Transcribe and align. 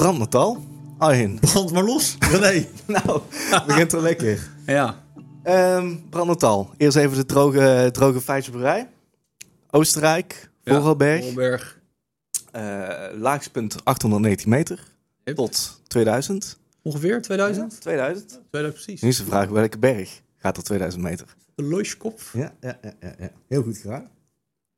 Brandmetal. 0.00 0.64
Arjen. 0.98 1.38
Brand 1.40 1.72
maar 1.72 1.84
los. 1.84 2.16
Nee. 2.40 2.68
nou, 2.86 3.20
begint 3.66 3.92
er 3.92 4.00
lekker. 4.00 4.48
Ja. 4.66 5.04
Ehm 5.42 5.96
Brandmetal. 6.10 6.70
Eerst 6.76 6.96
even 6.96 7.16
de 7.16 7.26
droge, 7.26 7.88
droge 7.92 8.20
feitjes 8.20 8.54
op 8.54 8.60
rij. 8.60 8.88
Oostenrijk, 9.70 10.50
Vorarlberg. 10.64 11.24
Voorberg. 11.24 11.80
Eh, 12.52 12.88
laagste 13.14 13.50
punt 13.50 13.84
819 13.84 14.48
meter. 14.48 14.84
Yep. 15.24 15.36
Tot 15.36 15.80
2000. 15.86 16.58
Ongeveer 16.82 17.22
2000? 17.22 17.80
2000. 17.80 18.28
2000 18.28 18.72
precies. 18.74 19.00
Nu 19.00 19.08
is 19.08 19.16
de 19.16 19.24
vraag 19.24 19.48
welke 19.48 19.78
berg 19.78 20.22
gaat 20.36 20.56
er 20.56 20.62
2000 20.62 21.02
meter? 21.02 21.26
De 21.54 21.62
Loiskop. 21.62 22.20
Ja, 22.32 22.52
ja, 22.60 22.78
ja, 22.82 22.92
ja, 23.00 23.14
ja. 23.18 23.30
heel 23.48 23.62
goed 23.62 23.78
gedaan. 23.78 24.08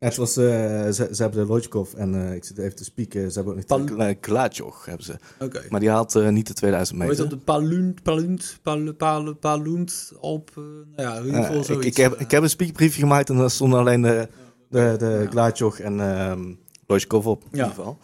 Het 0.04 0.16
was, 0.16 0.36
eh, 0.36 0.44
ze, 0.90 1.08
ze 1.12 1.22
hebben 1.22 1.40
de 1.40 1.46
Lojkov 1.52 1.92
en 1.94 2.14
eh, 2.28 2.34
ik 2.34 2.44
zit 2.44 2.58
even 2.58 2.76
te 2.76 2.84
spieken. 2.84 3.32
Ze 3.32 3.40
hebben 3.42 3.64
ook 3.68 3.86
Kla- 3.86 4.14
Klaatjoch, 4.14 4.84
hebben 4.86 5.04
ze. 5.04 5.16
Oké. 5.38 5.62
Maar 5.68 5.80
die 5.80 5.88
haalt 5.90 6.14
eh, 6.14 6.28
niet 6.28 6.46
de 6.46 6.52
2000 6.54 6.98
Hoe 6.98 7.06
meter. 7.08 7.22
heet 7.22 7.30
dat? 7.30 7.40
De 7.40 7.44
Palunt, 7.52 8.02
Palunt, 8.02 8.58
Palunt, 8.62 8.96
Palunt, 9.40 10.12
eh, 10.20 10.22
nou 10.22 10.48
ja, 10.96 11.16
in 11.16 11.24
ieder 11.24 11.40
geval 11.42 11.56
ik, 11.58 11.64
zoiets. 11.64 11.86
ik, 11.86 11.96
heb, 11.96 12.20
ik 12.20 12.30
heb 12.30 12.42
een 12.42 12.48
spiekbriefje 12.50 13.00
gemaakt 13.00 13.28
en 13.30 13.36
daar 13.36 13.50
stonden 13.50 13.78
alleen 13.78 14.02
de, 14.02 14.28
de, 14.68 14.94
de 14.98 15.18
Ja. 15.22 15.26
Klaatjoch 15.28 15.78
en 15.80 16.00
ehm 16.00 16.52
Lojkov 16.86 17.26
op. 17.26 17.42
In 17.42 17.48
Ja. 17.52 17.58
ieder 17.58 17.74
geval. 17.74 17.98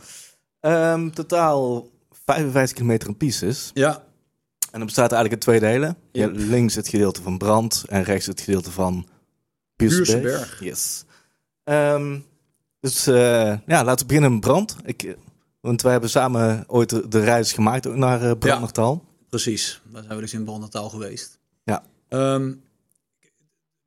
Ehm, 0.60 1.10
totaal 1.10 1.88
55 2.24 2.76
kilometer 2.76 3.08
in 3.08 3.16
pieces. 3.16 3.70
Ja, 3.74 4.04
En 4.70 4.78
dat 4.78 4.84
bestaat 4.84 5.12
eigenlijk 5.12 5.32
uit 5.32 5.40
twee 5.40 5.72
delen. 5.72 5.96
Je 6.12 6.20
hebt 6.20 6.36
links 6.36 6.74
het 6.74 6.88
gedeelte 6.88 7.22
van 7.22 7.38
Brand 7.38 7.84
en 7.88 8.02
rechts 8.02 8.26
het 8.26 8.40
gedeelte 8.40 8.70
van. 8.70 9.06
Puurseberg. 9.76 10.60
Yes. 10.60 11.04
Ehm, 11.68 12.18
dus 12.80 13.06
eh, 13.06 13.58
ja, 13.66 13.84
laten 13.84 13.98
we 13.98 14.06
beginnen 14.06 14.32
met 14.32 14.40
Brand. 14.40 14.76
Ik, 14.84 15.02
eh, 15.02 15.14
want 15.60 15.82
wij 15.82 15.92
hebben 15.92 16.10
samen 16.10 16.64
ooit 16.66 16.90
de, 16.90 17.08
de 17.08 17.20
reis 17.20 17.52
gemaakt 17.52 17.86
ook 17.86 17.94
naar 17.94 18.22
uh, 18.22 18.32
Brandnertal. 18.38 19.04
precies. 19.28 19.80
Daar 19.92 20.02
zijn 20.02 20.14
we 20.14 20.20
dus 20.20 20.32
in 20.32 20.44
Brandnataal 20.44 20.88
geweest. 20.88 21.38
Ja. 21.64 21.82
Ehm, 22.08 22.54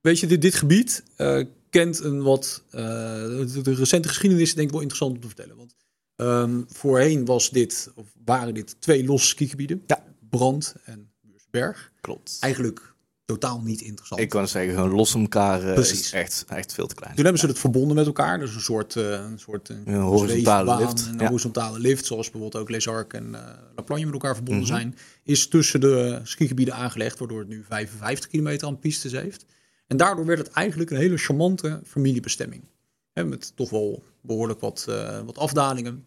weet 0.01 0.19
je, 0.19 0.27
dit, 0.27 0.41
dit 0.41 0.55
gebied 0.55 1.03
eh, 1.15 1.45
kent 1.69 1.99
een 2.03 2.21
wat... 2.23 2.63
eh, 2.69 2.81
de, 2.81 3.59
de 3.61 3.73
recente 3.73 4.07
geschiedenis 4.07 4.43
is 4.43 4.53
denk 4.55 4.67
ik 4.67 4.73
wel 4.73 4.81
interessant 4.81 5.15
om 5.15 5.21
te 5.21 5.27
vertellen. 5.27 5.55
Want 5.57 5.75
ehm, 6.15 6.61
voorheen 6.67 7.25
was 7.25 7.49
dit, 7.49 7.91
of 7.95 8.07
waren 8.25 8.53
dit 8.53 8.75
twee 8.81 9.05
losse 9.05 9.27
skigebieden. 9.27 9.83
Ja. 9.87 10.03
Brand 10.29 10.75
en 10.83 11.11
Buursberg. 11.21 11.91
Klopt. 12.01 12.37
Eigenlijk 12.39 12.90
totaal 13.31 13.61
niet 13.61 13.81
interessant. 13.81 14.21
Ik 14.21 14.29
kan 14.29 14.47
zeggen, 14.47 14.73
gewoon 14.73 14.89
los 14.89 15.11
van 15.11 15.21
elkaar 15.21 15.63
eh, 15.63 15.77
is 15.77 16.11
echt, 16.11 16.45
echt 16.47 16.73
veel 16.73 16.87
te 16.87 16.95
klein. 16.95 17.15
Toen 17.15 17.23
hebben 17.23 17.41
ze 17.41 17.47
het 17.47 17.59
verbonden 17.59 17.95
met 17.95 18.05
elkaar. 18.05 18.39
Dus 18.39 18.55
een 18.55 18.61
soort, 18.61 18.95
eh, 18.95 19.11
een 19.11 19.39
soort 19.39 19.69
eh, 19.69 19.77
Een 19.85 19.99
horizontale 20.01 20.77
lift, 20.77 21.05
Een 21.05 21.19
ja. 21.19 21.27
horizontale 21.27 21.79
lift, 21.79 22.05
zoals 22.05 22.29
bijvoorbeeld 22.31 22.63
ook 22.63 22.69
Les 22.69 22.87
Arcs 22.87 23.15
en 23.15 23.31
La 23.75 23.81
Plagne 23.85 24.03
met 24.05 24.13
elkaar 24.13 24.35
verbonden 24.35 24.63
Mhm. 24.63 24.73
zijn. 24.73 24.95
Is 25.23 25.47
tussen 25.47 25.79
de 25.81 26.19
skigebieden 26.23 26.75
aangelegd, 26.75 27.19
waardoor 27.19 27.39
het 27.39 27.47
nu 27.47 27.63
55 27.67 28.29
kilometer 28.29 28.67
aan 28.67 28.79
pistes 28.79 29.11
heeft. 29.11 29.45
En 29.87 29.97
daardoor 29.97 30.25
werd 30.25 30.39
het 30.39 30.49
eigenlijk 30.49 30.89
een 30.91 30.97
hele 30.97 31.17
charmante 31.17 31.81
familiebestemming. 31.85 32.63
Hè, 33.11 33.25
met 33.25 33.51
toch 33.55 33.69
wel 33.69 34.03
behoorlijk 34.21 34.59
wat, 34.59 34.87
wat 35.25 35.37
afdalingen. 35.37 36.05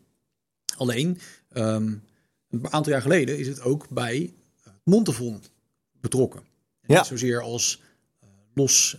Alleen, 0.77 1.19
ehm, 1.52 1.92
een 2.50 2.72
aantal 2.72 2.92
jaar 2.92 3.02
geleden 3.02 3.39
is 3.39 3.47
het 3.47 3.61
ook 3.62 3.89
bij 3.89 4.34
Montevon 4.84 5.42
betrokken. 6.00 6.42
En 6.86 6.94
Ja. 6.94 6.98
Niet 6.98 7.08
zozeer 7.08 7.40
als 7.42 7.82
eh, 8.20 8.28
los 8.54 8.96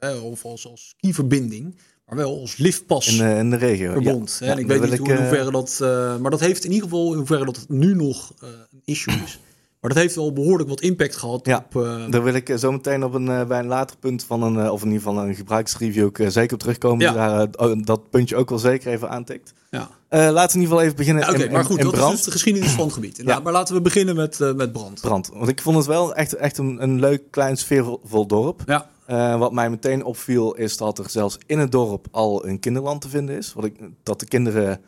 eh, 0.00 0.24
of 0.24 0.44
als, 0.44 0.66
als 0.66 0.94
skiverbinding, 0.98 1.78
maar 2.06 2.16
wel 2.16 2.40
als 2.40 2.56
liftpas 2.56 3.06
In, 3.06 3.18
de, 3.18 3.34
in 3.34 3.50
de 3.50 3.56
regio. 3.56 3.92
verbond. 3.92 4.36
Ja. 4.40 4.46
En 4.46 4.58
ik 4.58 4.66
weet 4.66 4.80
niet 4.80 4.98
hoe, 4.98 5.08
in 5.08 5.14
eh, 5.14 5.20
hoeverre 5.20 5.50
dat... 5.50 5.78
maar 6.20 6.30
dat 6.30 6.40
heeft 6.40 6.64
in 6.64 6.72
ieder 6.72 6.88
geval 6.88 7.10
in 7.12 7.18
hoeverre 7.18 7.44
dat 7.44 7.56
het 7.56 7.68
nu 7.68 7.94
nog 7.94 8.34
een 8.38 8.80
issue 8.84 9.14
is. 9.24 9.38
Maar 9.84 9.92
dat 9.92 10.02
heeft 10.02 10.14
wel 10.14 10.32
behoorlijk 10.32 10.68
wat 10.68 10.80
impact 10.80 11.16
gehad 11.16 11.46
Ja, 11.46 11.66
op... 11.72 11.82
eh, 11.82 12.10
Daar 12.10 12.22
wil 12.22 12.34
ik 12.34 12.48
eh, 12.48 12.56
zo 12.56 12.72
meteen 12.72 13.04
op 13.04 13.14
een, 13.14 13.28
eh, 13.28 13.46
bij 13.46 13.58
een 13.58 13.66
later 13.66 13.96
punt 13.96 14.24
van 14.24 14.42
een, 14.42 14.70
of 14.70 14.80
in 14.82 14.86
ieder 14.92 15.02
geval 15.02 15.24
een 15.24 15.34
gebruiksreview 15.34 16.04
ook 16.04 16.18
zeker 16.28 16.52
op 16.54 16.58
terugkomen. 16.60 17.00
Ja. 17.12 17.12
Daar 17.46 17.48
oh, 17.70 17.76
dat 17.84 18.10
puntje 18.10 18.36
ook 18.36 18.48
wel 18.48 18.58
zeker 18.58 18.92
even 18.92 19.10
aantikt. 19.10 19.52
ja. 19.70 19.88
Laten 20.08 20.30
we 20.30 20.30
in 20.30 20.42
ieder 20.42 20.60
geval 20.62 20.80
even 20.80 20.96
beginnen 20.96 21.22
Ja, 21.26 21.30
Oké, 21.32 21.50
maar 21.50 21.64
goed, 21.64 21.78
in 21.78 21.84
dat 21.84 21.92
brand. 21.94 22.08
is 22.10 22.16
dus 22.16 22.24
de 22.24 22.30
geschiedenis 22.30 22.70
van 22.70 22.84
het 22.84 22.92
gebied. 22.94 23.20
Ja. 23.24 23.40
Maar 23.40 23.52
laten 23.52 23.74
we 23.74 23.80
beginnen 23.80 24.16
met, 24.16 24.38
met 24.56 24.72
brand. 24.72 25.00
brand. 25.00 25.30
Want 25.34 25.48
ik 25.48 25.62
vond 25.62 25.76
het 25.76 25.86
wel 25.86 26.14
echt, 26.14 26.32
echt 26.34 26.58
een, 26.58 26.82
een 26.82 27.00
leuk, 27.00 27.22
klein, 27.30 27.56
sfeervol 27.56 28.26
dorp. 28.26 28.62
Ja, 28.66 29.38
wat 29.38 29.52
mij 29.52 29.70
meteen 29.70 30.04
opviel 30.04 30.54
is 30.54 30.76
dat 30.76 30.98
er 30.98 31.10
zelfs 31.10 31.38
in 31.46 31.58
het 31.58 31.72
dorp 31.72 32.06
al 32.10 32.46
een 32.46 32.60
kinderland 32.60 33.00
te 33.00 33.08
vinden 33.08 33.36
is. 33.36 33.52
Wat 33.52 33.64
ik, 33.64 33.74
dat 34.02 34.20
de 34.20 34.26
kinderen, 34.26 34.80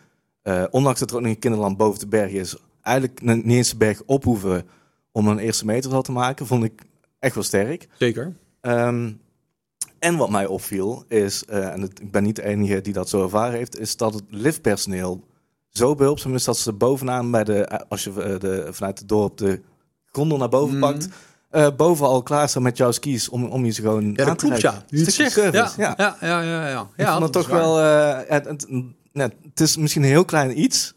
ondanks 0.70 1.00
dat 1.00 1.10
er 1.10 1.16
ook 1.16 1.22
nog 1.22 1.30
een 1.32 1.38
kinderland 1.38 1.76
boven 1.76 2.00
de 2.00 2.06
berg 2.06 2.30
is, 2.30 2.56
eigenlijk 2.82 3.22
niet 3.22 3.44
eens 3.56 3.70
de 3.70 3.76
berg 3.76 4.02
op 4.06 4.24
hoeven 4.24 4.64
om 5.16 5.28
een 5.28 5.38
eerste 5.38 5.64
meter 5.64 5.94
al 5.94 6.02
te 6.02 6.12
maken. 6.12 6.46
Vond 6.46 6.64
ik 6.64 6.82
echt 7.18 7.34
wel 7.34 7.44
sterk. 7.44 7.88
zeker. 7.98 8.36
Ehm, 8.60 9.12
en 9.98 10.16
wat 10.16 10.30
mij 10.30 10.46
opviel 10.46 11.04
is, 11.08 11.44
eh, 11.44 11.72
en 11.72 11.80
het- 11.80 12.00
ik 12.00 12.10
ben 12.10 12.22
niet 12.22 12.36
de 12.36 12.44
enige 12.44 12.80
die 12.80 12.92
dat 12.92 13.08
zo 13.08 13.22
ervaren 13.22 13.56
heeft, 13.58 13.78
is 13.78 13.96
dat 13.96 14.14
het 14.14 14.22
liftpersoneel 14.28 15.24
zo 15.68 15.94
behulpzaam 15.94 16.34
is 16.34 16.44
dat 16.44 16.58
ze 16.58 16.72
bovenaan 16.72 17.30
bij 17.30 17.44
de, 17.44 17.64
eh, 17.64 17.78
als 17.88 18.04
je 18.04 18.10
eh, 18.22 18.40
de, 18.40 18.68
vanuit 18.70 18.98
het 18.98 19.08
dorp 19.08 19.36
de 19.36 19.60
gondel 20.06 20.38
naar 20.38 20.48
boven 20.48 20.74
Mm. 20.74 20.80
pakt, 20.80 21.08
eh 21.50 21.68
boven 21.76 22.06
al 22.06 22.22
klaar 22.22 22.48
staan 22.48 22.62
met 22.62 22.76
jouw 22.76 22.90
skis 22.92 23.28
om, 23.28 23.44
om 23.44 23.64
je 23.64 23.70
ze 23.70 23.80
gewoon 23.82 24.12
Ja, 24.14 24.26
aan 24.26 24.36
te 24.36 24.46
klopt, 24.46 24.60
ja. 24.60 24.84
Zegt. 24.90 25.32
service, 25.32 25.80
ja. 25.80 25.94
ja. 25.96 26.16
Ja, 26.20 26.40
ja, 26.40 26.40
ja, 26.42 26.68
ja. 26.68 26.80
Ik 26.96 27.04
ja 27.04 27.10
vond 27.12 27.22
het 27.22 27.32
toch 27.32 27.48
wel, 27.48 27.76
het, 27.76 28.44
het, 28.44 28.66
ja, 29.12 29.30
het 29.42 29.60
is 29.60 29.76
misschien 29.76 30.02
een 30.02 30.08
heel 30.08 30.24
klein 30.24 30.60
iets, 30.60 30.94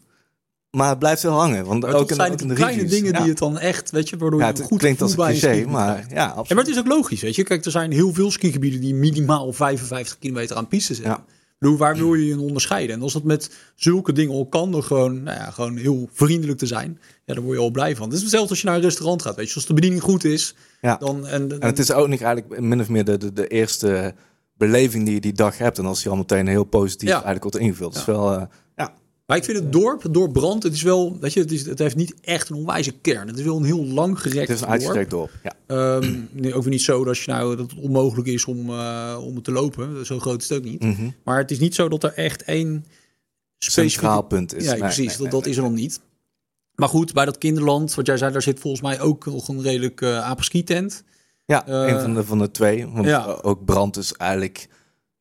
maar 0.71 0.89
het 0.89 0.99
blijft 0.99 1.21
heel 1.21 1.31
hangen. 1.31 1.65
Want 1.65 1.81
Maar 1.83 1.93
ook 1.93 2.09
in, 2.09 2.15
zijn 2.15 2.31
ook 2.31 2.41
in 2.41 2.47
de 2.47 2.53
kleine 2.53 2.81
reviews, 2.81 2.99
dingen 2.99 3.13
ja. 3.13 3.19
die 3.19 3.29
het 3.29 3.37
dan 3.37 3.57
echt, 3.59 3.91
weet 3.91 4.09
je, 4.09 4.17
waardoor 4.17 4.39
ja, 4.39 4.47
je 4.47 4.53
het 4.53 4.61
goed 4.61 4.79
klinkt 4.79 5.01
als 5.01 5.11
een 5.11 5.17
bij 5.17 5.37
cliché, 5.37 5.65
maar 5.69 5.91
krijgt. 5.93 6.11
ja, 6.11 6.25
absoluut. 6.27 6.49
maar 6.49 6.57
het 6.57 6.67
is 6.67 6.79
ook 6.79 6.87
logisch, 6.87 7.21
weet 7.21 7.35
je. 7.35 7.43
Kijk, 7.43 7.65
er 7.65 7.71
zijn 7.71 7.91
heel 7.91 8.13
veel 8.13 8.31
skigebieden 8.31 8.81
die 8.81 8.93
minimaal 8.95 9.53
55 9.53 10.17
kilometer 10.19 10.55
aan 10.55 10.67
pistes 10.67 10.97
hebben. 10.97 11.15
Ja. 11.27 11.33
Bedoel, 11.59 11.77
waar 11.77 11.95
wil 11.95 12.13
je 12.13 12.25
je 12.25 12.39
onderscheiden? 12.39 12.95
En 12.95 13.01
als 13.01 13.13
dat 13.13 13.23
met 13.23 13.49
zulke 13.75 14.11
dingen 14.13 14.33
al 14.33 14.45
kan, 14.45 14.71
door 14.71 14.83
gewoon, 14.83 15.23
nou 15.23 15.37
ja, 15.37 15.51
gewoon 15.51 15.77
heel 15.77 16.09
vriendelijk 16.13 16.57
te 16.59 16.65
zijn, 16.65 16.99
ja, 17.25 17.33
dan 17.33 17.43
word 17.43 17.57
je 17.57 17.63
al 17.63 17.71
blij 17.71 17.95
van. 17.95 18.05
Het 18.07 18.15
is 18.15 18.21
hetzelfde 18.21 18.49
als 18.49 18.61
je 18.61 18.65
naar 18.67 18.75
een 18.75 18.81
restaurant 18.81 19.21
gaat, 19.21 19.35
weet 19.35 19.49
je. 19.49 19.55
Als 19.55 19.65
de 19.65 19.73
bediening 19.73 20.01
goed 20.01 20.23
is, 20.23 20.55
Ja. 20.81 20.95
dan... 20.97 21.27
En, 21.27 21.51
En 21.51 21.67
het 21.67 21.79
is 21.79 21.91
ook 21.91 22.07
niet 22.07 22.21
eigenlijk 22.21 22.61
min 22.61 22.79
of 22.79 22.89
meer 22.89 23.05
de, 23.05 23.17
de, 23.17 23.33
de 23.33 23.47
eerste 23.47 24.13
beleving 24.57 25.05
die 25.05 25.13
je 25.13 25.19
die 25.21 25.33
dag 25.33 25.57
hebt. 25.57 25.77
En 25.77 25.85
als 25.85 26.01
die 26.01 26.11
al 26.11 26.17
meteen 26.17 26.47
heel 26.47 26.63
positief 26.63 27.07
Ja. 27.09 27.13
eigenlijk 27.13 27.43
wordt 27.43 27.57
ingevuld. 27.57 27.93
Ja. 27.93 27.99
is 27.99 28.05
wel, 28.05 28.33
eh, 28.33 28.41
ja, 28.75 28.93
Maar 29.29 29.37
ik 29.37 29.43
vind 29.43 29.57
het 29.57 29.71
dorp, 29.71 30.01
het 30.03 30.13
dorp 30.13 30.33
Brand, 30.33 30.63
het 30.63 30.73
is 30.73 30.81
wel, 30.81 31.17
weet 31.19 31.33
je, 31.33 31.39
het, 31.39 31.51
is, 31.51 31.65
het 31.65 31.79
heeft 31.79 31.95
niet 31.95 32.13
echt 32.21 32.49
een 32.49 32.55
onwijze 32.55 32.91
kern. 32.91 33.27
Het 33.27 33.37
is 33.37 33.43
wel 33.45 33.57
een 33.57 33.63
heel 33.63 33.85
lang 33.85 34.19
gerekt 34.21 34.47
het 34.47 34.57
is 34.57 34.63
een 34.63 34.69
uitgestrekt 34.69 35.09
dorp. 35.09 35.31
Ja. 35.43 35.53
Ehm, 35.67 36.19
nee, 36.31 36.53
ook 36.53 36.61
weer 36.63 36.71
niet 36.71 36.81
zo 36.81 37.03
dat, 37.03 37.17
je 37.17 37.31
nou, 37.31 37.55
dat 37.55 37.71
het 37.71 37.79
onmogelijk 37.79 38.27
is 38.27 38.45
om, 38.45 38.69
eh, 38.69 39.17
om 39.21 39.35
het 39.35 39.43
te 39.43 39.51
lopen. 39.51 40.05
Zo 40.05 40.19
groot 40.19 40.41
is 40.41 40.49
het 40.49 40.57
ook 40.57 40.63
niet. 40.63 40.83
Mhm. 40.83 41.09
Maar 41.23 41.37
het 41.37 41.51
is 41.51 41.59
niet 41.59 41.75
zo 41.75 41.89
dat 41.89 42.03
er 42.03 42.13
echt 42.13 42.43
één 42.43 42.85
specifiek... 43.59 43.99
Centraal 43.99 44.21
punt 44.21 44.55
is. 44.55 44.63
Ja, 44.63 44.71
Nee, 44.71 44.79
precies. 44.79 45.07
nee, 45.07 45.17
dat 45.17 45.31
dat 45.31 45.45
is 45.45 45.57
er 45.57 45.63
nog 45.63 45.71
niet. 45.71 45.99
Maar 46.75 46.89
goed, 46.89 47.13
bij 47.13 47.25
dat 47.25 47.37
kinderland, 47.37 47.95
wat 47.95 48.05
jij 48.05 48.17
zei, 48.17 48.31
daar 48.31 48.41
zit 48.41 48.59
volgens 48.59 48.81
mij 48.81 48.99
ook 49.01 49.25
nog 49.25 49.47
een 49.47 49.61
redelijk 49.61 50.01
eh 50.01 50.29
apres-ski 50.29 50.63
tent. 50.63 51.03
Ja, 51.45 51.67
Eh, 51.67 51.93
een 51.93 52.01
van 52.01 52.13
de, 52.13 52.23
van 52.23 52.39
de 52.39 52.51
twee. 52.51 52.87
Want 52.87 53.05
ja. 53.05 53.27
eh, 53.27 53.37
ook 53.41 53.65
brand 53.65 53.97
is 53.97 54.13
eigenlijk 54.13 54.67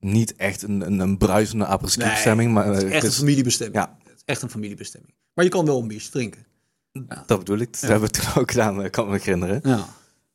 niet 0.01 0.37
echt 0.37 0.63
een, 0.63 0.81
een, 0.87 0.99
een 0.99 1.17
bruisende 1.19 1.65
apres-ski 1.67 2.03
Nee, 2.03 2.11
bestemming. 2.13 2.53
Maar 2.53 2.67
Het 2.67 2.77
eh, 2.77 2.83
is 2.87 2.93
echt 2.93 3.03
het 3.03 3.13
een 3.13 3.19
familiebestemming. 3.19 3.77
ja. 3.85 3.97
Het 4.03 4.17
is 4.17 4.23
echt 4.25 4.43
een 4.43 4.51
familiebestemming. 4.51 5.15
Maar 5.35 5.45
je 5.45 5.51
kan 5.51 5.65
wel 5.67 5.81
een 5.81 5.89
biertje 5.89 6.11
drinken. 6.11 6.47
dat 7.27 7.39
bedoel 7.39 7.59
ik. 7.59 7.73
Dat 7.73 7.81
Ja. 7.81 7.89
hebben 7.89 8.09
we 8.13 8.19
toen 8.21 8.43
ook 8.43 8.51
gedaan, 8.51 8.83
eh, 8.83 8.91
kan 8.91 9.09
me 9.09 9.13
herinneren. 9.19 9.61
Ja. 9.63 9.85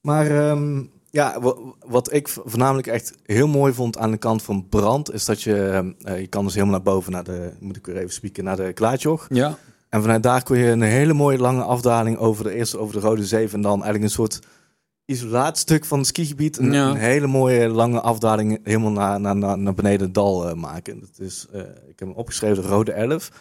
Maar 0.01 0.31
ehm, 0.49 0.83
ja, 1.09 1.39
wa- 1.41 1.57
wat 1.85 2.13
ik 2.13 2.27
voornamelijk 2.27 2.87
echt 2.87 3.13
heel 3.25 3.47
mooi 3.47 3.73
vond 3.73 3.97
aan 3.97 4.11
de 4.11 4.17
kant 4.17 4.41
van 4.43 4.67
brand, 4.69 5.13
is 5.13 5.25
dat 5.25 5.41
je, 5.41 5.93
eh, 6.01 6.19
je 6.19 6.27
kan 6.27 6.43
dus 6.45 6.53
helemaal 6.53 6.75
naar 6.75 6.83
boven, 6.83 7.11
naar 7.11 7.23
de, 7.23 7.51
moet 7.59 7.75
ik 7.77 7.85
weer 7.85 7.97
even 7.97 8.13
spieken, 8.13 8.43
naar 8.43 8.55
de 8.55 8.73
Klaatjoch. 8.73 9.25
Ja. 9.29 9.57
En 9.89 10.01
vanuit 10.01 10.23
daar 10.23 10.43
kon 10.43 10.57
je 10.57 10.65
een 10.65 10.81
hele 10.81 11.13
mooie 11.13 11.37
lange 11.37 11.63
afdaling 11.63 12.17
over 12.17 12.43
de 12.43 12.53
eerste 12.53 12.77
over 12.77 12.93
de 12.95 12.99
Rode 13.07 13.25
Zeef 13.25 13.53
en 13.53 13.61
dan 13.61 13.73
eigenlijk 13.73 14.03
een 14.03 14.09
soort 14.09 14.39
isolaatstuk 15.05 15.85
van 15.85 15.97
het 15.97 16.07
skigebied. 16.07 16.57
Een, 16.57 16.71
Ja. 16.71 16.89
een 16.89 16.95
hele 16.95 17.27
mooie 17.27 17.67
lange 17.69 18.01
afdaling 18.01 18.59
helemaal 18.63 18.91
naar, 18.91 19.19
naar, 19.35 19.57
naar, 19.57 19.73
beneden 19.73 20.05
het 20.05 20.13
dal 20.13 20.49
eh, 20.49 20.55
maken. 20.55 20.99
Dat 20.99 21.19
is, 21.19 21.45
eh, 21.51 21.59
ik 21.61 21.99
heb 21.99 22.07
hem 22.07 22.11
opgeschreven, 22.11 22.63
de 22.63 22.69
Rode 22.69 22.91
Elf. 22.91 23.31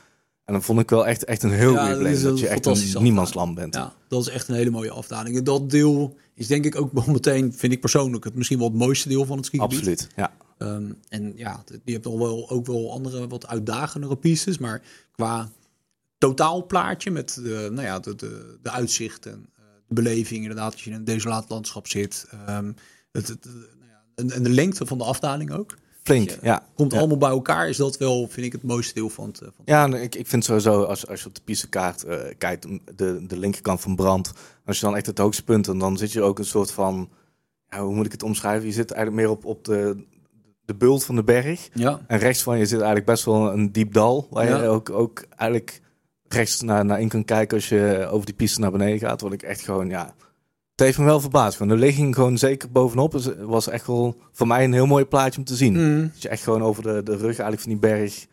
En 0.44 0.52
dan 0.52 0.62
vond 0.62 0.80
ik 0.80 0.90
wel 0.90 1.06
echt, 1.06 1.24
echt 1.24 1.42
een 1.42 1.50
heel 1.50 1.72
Ja, 1.72 1.94
goede 1.94 2.12
dat 2.12 2.22
dat, 2.22 2.38
je 2.38 2.48
echt 2.48 2.66
een 2.66 3.02
niemandsland 3.02 3.54
bent. 3.54 3.74
Ja, 3.74 3.92
dat 4.08 4.20
is 4.20 4.28
echt 4.28 4.48
een 4.48 4.54
hele 4.54 4.70
mooie 4.70 4.90
afdaling. 4.90 5.36
En 5.36 5.44
dat 5.44 5.70
deel 5.70 6.16
is 6.34 6.46
denk 6.46 6.64
ik 6.64 6.76
ook 6.76 7.06
meteen, 7.06 7.52
vind 7.54 7.72
ik 7.72 7.80
persoonlijk, 7.80 8.24
het 8.24 8.34
misschien 8.34 8.58
wel 8.58 8.68
het 8.68 8.76
mooiste 8.76 9.08
deel 9.08 9.24
van 9.24 9.36
het 9.36 9.46
skigebied. 9.46 9.78
Absoluut, 9.78 10.08
ja. 10.16 10.32
Ehm, 10.58 10.92
en 11.08 11.32
ja, 11.36 11.64
die 11.84 11.94
hebt 11.94 12.06
al 12.06 12.18
wel, 12.18 12.50
ook 12.50 12.66
wel 12.66 12.92
andere 12.92 13.26
wat 13.26 13.46
uitdagendere 13.46 14.16
pieces, 14.16 14.58
maar 14.58 14.82
qua 15.12 15.48
totaalplaatje 16.18 17.10
met 17.10 17.34
de, 17.42 17.68
nou 17.72 17.86
ja, 17.86 17.98
de, 17.98 18.14
de, 18.14 18.58
de 18.62 18.70
uitzichten, 18.70 19.46
beleving 19.92 20.40
inderdaad, 20.42 20.72
als 20.72 20.84
je 20.84 20.90
in 20.90 20.96
een 20.96 21.04
desolaat 21.04 21.48
landschap 21.48 21.86
zit, 21.88 22.26
ehm, 22.46 22.72
het, 23.12 23.28
het, 23.28 23.44
nou 23.44 23.90
ja, 23.90 24.02
en, 24.14 24.30
en 24.30 24.42
de 24.42 24.48
lengte 24.50 24.86
van 24.86 24.98
de 24.98 25.04
afdaling 25.04 25.50
ook. 25.52 25.76
Flink, 26.02 26.30
je- 26.30 26.38
ja. 26.42 26.66
Komt 26.74 26.92
ja. 26.92 26.98
allemaal 26.98 27.16
bij 27.18 27.28
elkaar, 27.30 27.68
is 27.68 27.76
dat 27.76 27.96
wel, 27.98 28.28
vind 28.30 28.46
ik, 28.46 28.52
het 28.52 28.62
mooiste 28.62 28.94
deel 28.94 29.08
van 29.08 29.26
het... 29.26 29.40
eh, 29.40 29.46
Van 29.46 29.54
het- 29.64 29.92
Ja, 29.92 29.98
ik, 29.98 30.14
ik 30.14 30.26
vind 30.26 30.44
sowieso, 30.44 30.82
als, 30.82 31.06
als 31.06 31.20
je 31.20 31.26
op 31.26 31.34
de 31.34 31.40
pistekaart 31.44 32.04
eh 32.04 32.18
kijkt, 32.38 32.66
de, 32.96 33.26
de 33.26 33.38
linkerkant 33.38 33.80
van 33.80 33.96
Brand, 33.96 34.32
als 34.66 34.80
je 34.80 34.86
dan 34.86 34.96
echt 34.96 35.06
het 35.06 35.18
hoogste 35.18 35.44
punt, 35.44 35.68
en 35.68 35.78
dan 35.78 35.96
zit 35.98 36.12
je 36.12 36.22
ook 36.22 36.38
een 36.38 36.44
soort 36.44 36.70
van, 36.70 37.10
ja, 37.68 37.82
hoe 37.84 37.94
moet 37.94 38.06
ik 38.06 38.12
het 38.12 38.22
omschrijven? 38.22 38.66
Je 38.66 38.72
zit 38.74 38.90
eigenlijk 38.90 39.22
meer 39.26 39.36
op, 39.36 39.44
op 39.44 39.64
de, 39.64 40.04
de 40.64 40.74
bult 40.74 41.04
van 41.04 41.14
de 41.16 41.24
berg. 41.24 41.68
ja. 41.74 42.00
En 42.06 42.18
rechts 42.18 42.42
van 42.42 42.58
je 42.58 42.64
zit 42.66 42.76
eigenlijk 42.76 43.06
best 43.06 43.24
wel 43.24 43.52
een 43.52 43.72
diep 43.72 43.92
dal, 43.92 44.26
waar 44.30 44.46
je 44.62 44.66
ook, 44.68 44.90
ook 44.90 45.24
eigenlijk 45.36 45.80
rechts 46.32 46.60
naar, 46.60 46.84
naar 46.84 47.00
in 47.00 47.08
kan 47.08 47.24
kijken 47.24 47.56
als 47.56 47.68
je 47.68 48.08
over 48.10 48.26
die 48.26 48.34
piste 48.34 48.60
naar 48.60 48.70
beneden 48.70 48.98
gaat. 48.98 49.20
Wat 49.20 49.32
ik 49.32 49.42
echt 49.42 49.60
gewoon, 49.60 49.88
ja, 49.88 50.14
het 50.70 50.80
heeft 50.86 50.98
me 50.98 51.04
wel 51.04 51.20
verbaasd. 51.20 51.56
Gewoon 51.56 51.76
de 51.76 51.84
ligging 51.84 52.14
gewoon 52.14 52.38
zeker 52.38 52.70
bovenop 52.70 53.14
is, 53.14 53.28
was 53.40 53.68
echt 53.68 53.86
wel 53.86 54.16
voor 54.32 54.46
mij 54.46 54.64
een 54.64 54.72
heel 54.72 54.86
mooi 54.86 55.04
plaatje 55.04 55.38
om 55.38 55.44
te 55.44 55.56
zien. 55.56 55.72
Mm. 55.94 56.10
Dat 56.12 56.22
je 56.22 56.28
echt 56.28 56.42
gewoon 56.42 56.62
over 56.62 56.82
de, 56.82 57.02
de 57.02 57.12
rug 57.16 57.22
eigenlijk 57.38 57.60
van 57.60 57.70
die 57.70 57.80
berg 57.80 58.26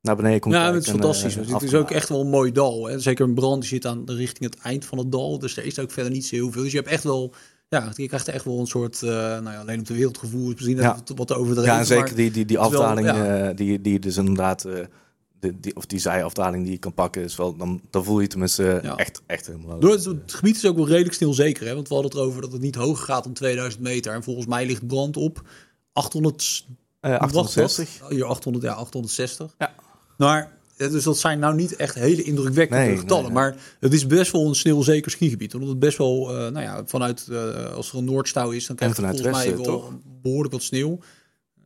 naar 0.00 0.16
beneden 0.16 0.40
komt 0.40 0.54
Ja, 0.54 0.72
het 0.72 0.82
is 0.82 0.86
en, 0.88 0.92
fantastisch. 0.92 1.36
eh, 1.36 1.52
het 1.52 1.62
is 1.62 1.74
ook 1.74 1.90
echt 1.90 2.08
wel 2.08 2.20
een 2.20 2.28
mooi 2.30 2.52
dal. 2.52 2.86
Hè. 2.86 2.98
Zeker 2.98 3.24
een 3.24 3.34
brand 3.34 3.60
die 3.60 3.68
zit 3.70 3.86
aan 3.86 4.04
de 4.04 4.14
richting 4.14 4.50
het 4.54 4.62
eind 4.62 4.84
van 4.84 4.98
het 4.98 5.12
dal. 5.12 5.38
Dus 5.38 5.56
er 5.56 5.64
is 5.64 5.78
ook 5.78 5.90
verder 5.90 6.12
niet 6.12 6.26
zo 6.26 6.34
heel 6.34 6.50
veel. 6.52 6.62
Dus 6.62 6.70
je 6.72 6.78
hebt 6.78 6.90
echt 6.90 7.04
wel... 7.04 7.34
Ja, 7.68 7.92
je 7.94 8.06
krijgt 8.06 8.28
echt 8.28 8.44
wel 8.44 8.58
een 8.60 8.66
soort... 8.66 9.02
eh, 9.02 9.10
nou 9.10 9.50
ja, 9.50 9.60
alleen 9.60 9.78
op 9.78 9.86
de 9.86 9.94
wereldgevoel 9.94 10.48
is 10.48 10.54
misschien 10.54 10.76
Ja. 10.76 10.98
wat 11.16 11.26
te 11.26 11.34
overdreven. 11.34 11.72
Ja, 11.72 11.78
en 11.78 11.86
zeker 11.86 12.14
die, 12.16 12.30
die, 12.30 12.44
die 12.44 12.56
wel- 12.56 12.66
afdaling, 12.66 13.06
ja. 13.06 13.48
eh, 13.48 13.56
die, 13.56 13.80
die 13.80 13.98
dus 13.98 14.16
inderdaad, 14.16 14.66
de, 15.40 15.60
die, 15.60 15.76
of 15.76 15.86
die 15.86 15.98
zijafdaling 15.98 16.62
die 16.62 16.72
je 16.72 16.78
kan 16.78 16.94
pakken, 16.94 17.22
is 17.22 17.36
wel, 17.36 17.56
dan, 17.56 17.80
dan 17.90 18.04
voel 18.04 18.20
je 18.20 18.26
tenminste 18.26 18.80
Ja. 18.82 18.96
echt, 18.96 19.22
echt 19.26 19.46
helemaal. 19.46 19.78
Door 19.78 19.92
het, 19.92 20.04
het 20.04 20.34
gebied 20.34 20.56
is 20.56 20.66
ook 20.66 20.76
wel 20.76 20.88
redelijk 20.88 21.14
snel 21.14 21.32
zeker. 21.34 21.66
Hè? 21.66 21.74
Want 21.74 21.88
we 21.88 21.94
hadden 21.94 22.12
het 22.12 22.20
erover 22.20 22.40
dat 22.42 22.52
het 22.52 22.60
niet 22.60 22.74
hoger 22.74 23.04
gaat 23.04 23.24
dan 23.24 23.32
2000 23.32 23.82
meter. 23.82 24.12
En 24.12 24.22
volgens 24.22 24.46
mij 24.46 24.66
ligt 24.66 24.86
brand 24.86 25.16
op 25.16 25.42
800... 25.92 26.66
Eh, 27.00 27.10
wat 27.10 27.32
was 27.32 27.44
860. 27.46 27.98
dat? 28.00 28.10
Hier 28.10 28.24
800, 28.24 28.64
ja, 28.64 28.72
860. 28.72 29.54
Ja. 29.58 29.74
Maar, 30.16 30.52
eh, 30.76 30.90
dus 30.90 31.04
dat 31.04 31.18
zijn 31.18 31.38
nou 31.38 31.54
niet 31.54 31.76
echt 31.76 31.94
hele 31.94 32.22
indrukwekkende 32.22 32.84
Nee, 32.84 32.96
getallen. 32.96 33.24
nee. 33.24 33.32
Maar 33.32 33.56
het 33.80 33.92
is 33.92 34.06
best 34.06 34.32
wel 34.32 34.46
een 34.48 34.54
snel 34.54 34.82
zeker 34.82 35.10
skigebied. 35.10 35.54
Omdat 35.54 35.68
het 35.68 35.78
best 35.78 35.98
wel, 35.98 36.28
eh, 36.30 36.36
nou 36.36 36.60
ja, 36.60 36.82
vanuit, 36.86 37.26
eh, 37.30 37.72
als 37.74 37.92
er 37.92 37.98
een 37.98 38.04
noordstouw 38.04 38.50
is, 38.50 38.66
dan 38.66 38.76
krijg 38.76 38.96
je 38.96 39.02
volgens 39.02 39.30
mij 39.30 39.54
wel 39.56 39.64
toch? 39.64 39.92
behoorlijk 40.22 40.52
wat 40.52 40.62
sneeuw. 40.62 40.98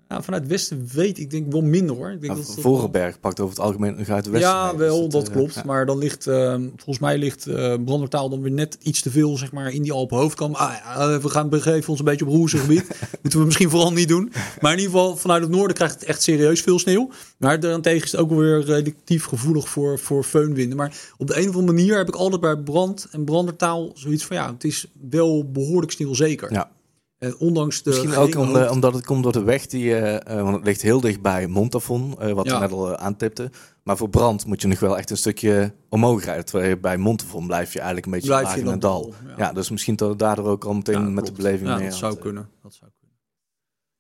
Vanuit 0.08 0.42
het 0.42 0.50
westen 0.50 0.88
weet 0.92 1.18
ik 1.18 1.30
denk 1.30 1.52
wel 1.52 1.60
minder 1.62 1.96
hoor. 1.96 2.10
Ik 2.10 2.20
denk 2.20 2.32
Ja, 2.32 2.38
dat 2.38 2.48
het 2.48 2.60
Vorenberg 2.60 3.20
pakt 3.20 3.40
over 3.40 3.54
het 3.54 3.64
algemeen 3.64 3.96
uit 4.08 4.24
de 4.24 4.30
westen. 4.30 4.50
ja, 4.50 4.66
mee, 4.66 4.76
wel, 4.76 4.94
dus 4.94 5.02
het, 5.02 5.12
dat 5.12 5.28
eh, 5.28 5.32
klopt. 5.32 5.54
ja. 5.54 5.62
Maar 5.66 5.86
dan 5.86 5.98
ligt, 5.98 6.26
eh, 6.26 6.54
volgens 6.76 6.98
mij 6.98 7.18
ligt 7.18 7.46
eh 7.46 7.74
Brandertaal 7.84 8.28
dan 8.28 8.40
weer 8.40 8.52
net 8.52 8.78
iets 8.82 9.02
te 9.02 9.10
veel 9.10 9.36
zeg 9.36 9.52
maar, 9.52 9.72
in 9.72 9.82
die 9.82 9.92
Alpen 9.92 10.16
hoofdkam. 10.16 10.54
Ah, 10.54 10.72
ja, 10.84 11.20
we 11.20 11.28
gaan 11.28 11.48
begeven 11.48 11.88
ons 11.90 11.98
een 11.98 12.04
beetje 12.04 12.24
op 12.26 12.30
roerse 12.30 12.58
gebied. 12.58 12.86
Moeten 13.22 13.38
we 13.40 13.44
misschien 13.44 13.70
vooral 13.70 13.92
niet 13.92 14.08
doen. 14.08 14.32
Maar 14.60 14.72
in 14.72 14.78
ieder 14.78 14.92
geval, 14.94 15.16
vanuit 15.16 15.42
het 15.42 15.50
noorden 15.50 15.76
krijgt 15.76 15.94
het 15.94 16.04
echt 16.04 16.22
serieus 16.22 16.60
veel 16.60 16.78
sneeuw. 16.78 17.10
Maar 17.36 17.60
daarentegen 17.60 18.04
is 18.04 18.12
het 18.12 18.20
ook 18.20 18.28
wel 18.28 18.38
weer 18.38 18.60
relatief 18.64 19.24
gevoelig 19.24 19.68
voor, 19.68 19.98
voor 19.98 20.24
feunwinden. 20.24 20.76
Maar 20.76 20.96
op 21.16 21.26
de 21.26 21.36
een 21.36 21.48
of 21.48 21.54
andere 21.56 21.76
manier 21.76 21.96
heb 21.96 22.08
ik 22.08 22.14
altijd 22.14 22.40
bij 22.40 22.56
brand 22.56 23.08
en 23.10 23.24
brandertaal 23.24 23.90
zoiets 23.94 24.24
van 24.24 24.36
ja, 24.36 24.52
het 24.52 24.64
is 24.64 24.86
wel 25.10 25.50
behoorlijk 25.50 25.92
sneeuwzeker. 25.92 26.52
Ja. 26.52 26.70
En 27.18 27.36
ondanks 27.38 27.82
de 27.82 27.90
Misschien 27.90 28.14
ook 28.14 28.34
om 28.36 28.46
hoogte- 28.46 28.70
omdat 28.70 28.94
het 28.94 29.04
komt 29.04 29.22
door 29.22 29.32
de 29.32 29.42
weg 29.42 29.66
die, 29.66 29.94
eh, 29.96 30.36
eh, 30.38 30.42
want 30.42 30.54
het 30.56 30.64
ligt 30.64 30.82
heel 30.82 31.00
dicht 31.00 31.20
bij 31.22 31.46
Montafon, 31.46 32.14
eh, 32.20 32.32
wat 32.32 32.46
Ja. 32.46 32.54
we 32.54 32.60
net 32.60 32.72
al 32.72 32.92
eh, 32.96 33.04
aantipte. 33.04 33.50
Maar 33.82 33.96
voor 33.96 34.08
brand 34.10 34.46
moet 34.46 34.62
je 34.62 34.68
nog 34.68 34.80
wel 34.80 34.98
echt 34.98 35.10
een 35.10 35.16
stukje 35.16 35.74
omhoog 35.88 36.24
rijden. 36.24 36.44
Terwijl 36.44 36.68
je 36.68 36.78
bij 36.78 36.96
Montafon 36.96 37.46
blijf 37.46 37.72
je 37.72 37.76
eigenlijk 37.78 38.06
een 38.06 38.12
beetje 38.12 38.28
Blijf 38.28 38.44
laag 38.44 38.56
in 38.56 38.66
het 38.66 38.80
dal. 38.80 39.14
Ja. 39.26 39.34
ja. 39.36 39.52
dus 39.52 39.70
misschien 39.70 39.96
dat 39.96 40.18
daardoor 40.18 40.46
ook 40.46 40.64
al 40.64 40.74
meteen 40.74 41.00
Ja, 41.02 41.08
met 41.08 41.26
de 41.26 41.32
beleving 41.32 41.68
ja, 41.68 41.76
meer 41.76 41.88
dat 41.88 41.98
zou 41.98 42.16
kunnen. 42.16 42.48
Dat 42.62 42.74
zou 42.74 42.90
kunnen. 42.98 43.16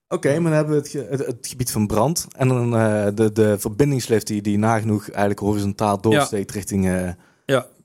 Oké, 0.08 0.32
maar 0.32 0.42
dan 0.42 0.52
hebben 0.52 0.74
we 0.74 0.80
het, 0.80 0.88
ge- 0.90 1.06
het, 1.10 1.26
het 1.26 1.46
gebied 1.46 1.70
van 1.70 1.86
brand. 1.86 2.26
En 2.36 2.48
dan 2.48 2.76
eh, 2.76 3.06
de, 3.14 3.32
de 3.32 3.58
verbindingslift 3.58 4.26
die, 4.26 4.42
die 4.42 4.58
nagenoeg 4.58 5.08
eigenlijk 5.08 5.40
horizontaal 5.40 6.00
doorsteekt 6.00 6.50
richting 6.50 7.14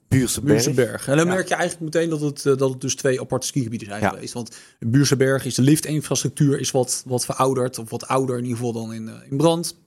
Ja, 0.10 0.18
Buurse 0.18 0.42
Berg. 0.42 0.64
Buurseberg. 0.64 1.08
En 1.08 1.18
dan 1.18 1.26
Ja. 1.28 1.34
merk 1.34 1.48
je 1.48 1.56
eigenlijk 1.56 1.94
meteen 1.94 2.10
dat 2.10 2.22
het, 2.22 2.46
eh, 2.46 2.58
dat 2.58 2.70
het 2.70 2.82
dus 2.82 2.96
twee 2.96 3.22
aparte 3.22 3.48
skigebieden 3.48 3.88
zijn 3.88 4.02
Ja. 4.02 4.10
geweest. 4.10 4.34
Want 4.34 4.58
in 4.80 4.92
Buurseberg 4.92 5.46
is 5.46 5.56
de 5.56 5.62
liftinfrastructuur 5.62 6.60
is 6.60 6.72
wat, 6.72 7.04
wat 7.06 7.26
verouderd. 7.26 7.78
Of 7.78 7.90
wat 7.90 8.08
ouder 8.08 8.38
in 8.38 8.44
ieder 8.44 8.58
geval 8.58 8.74
dan 8.74 8.94
in, 8.94 9.10
eh, 9.10 9.32
in 9.32 9.38
brand. 9.38 9.78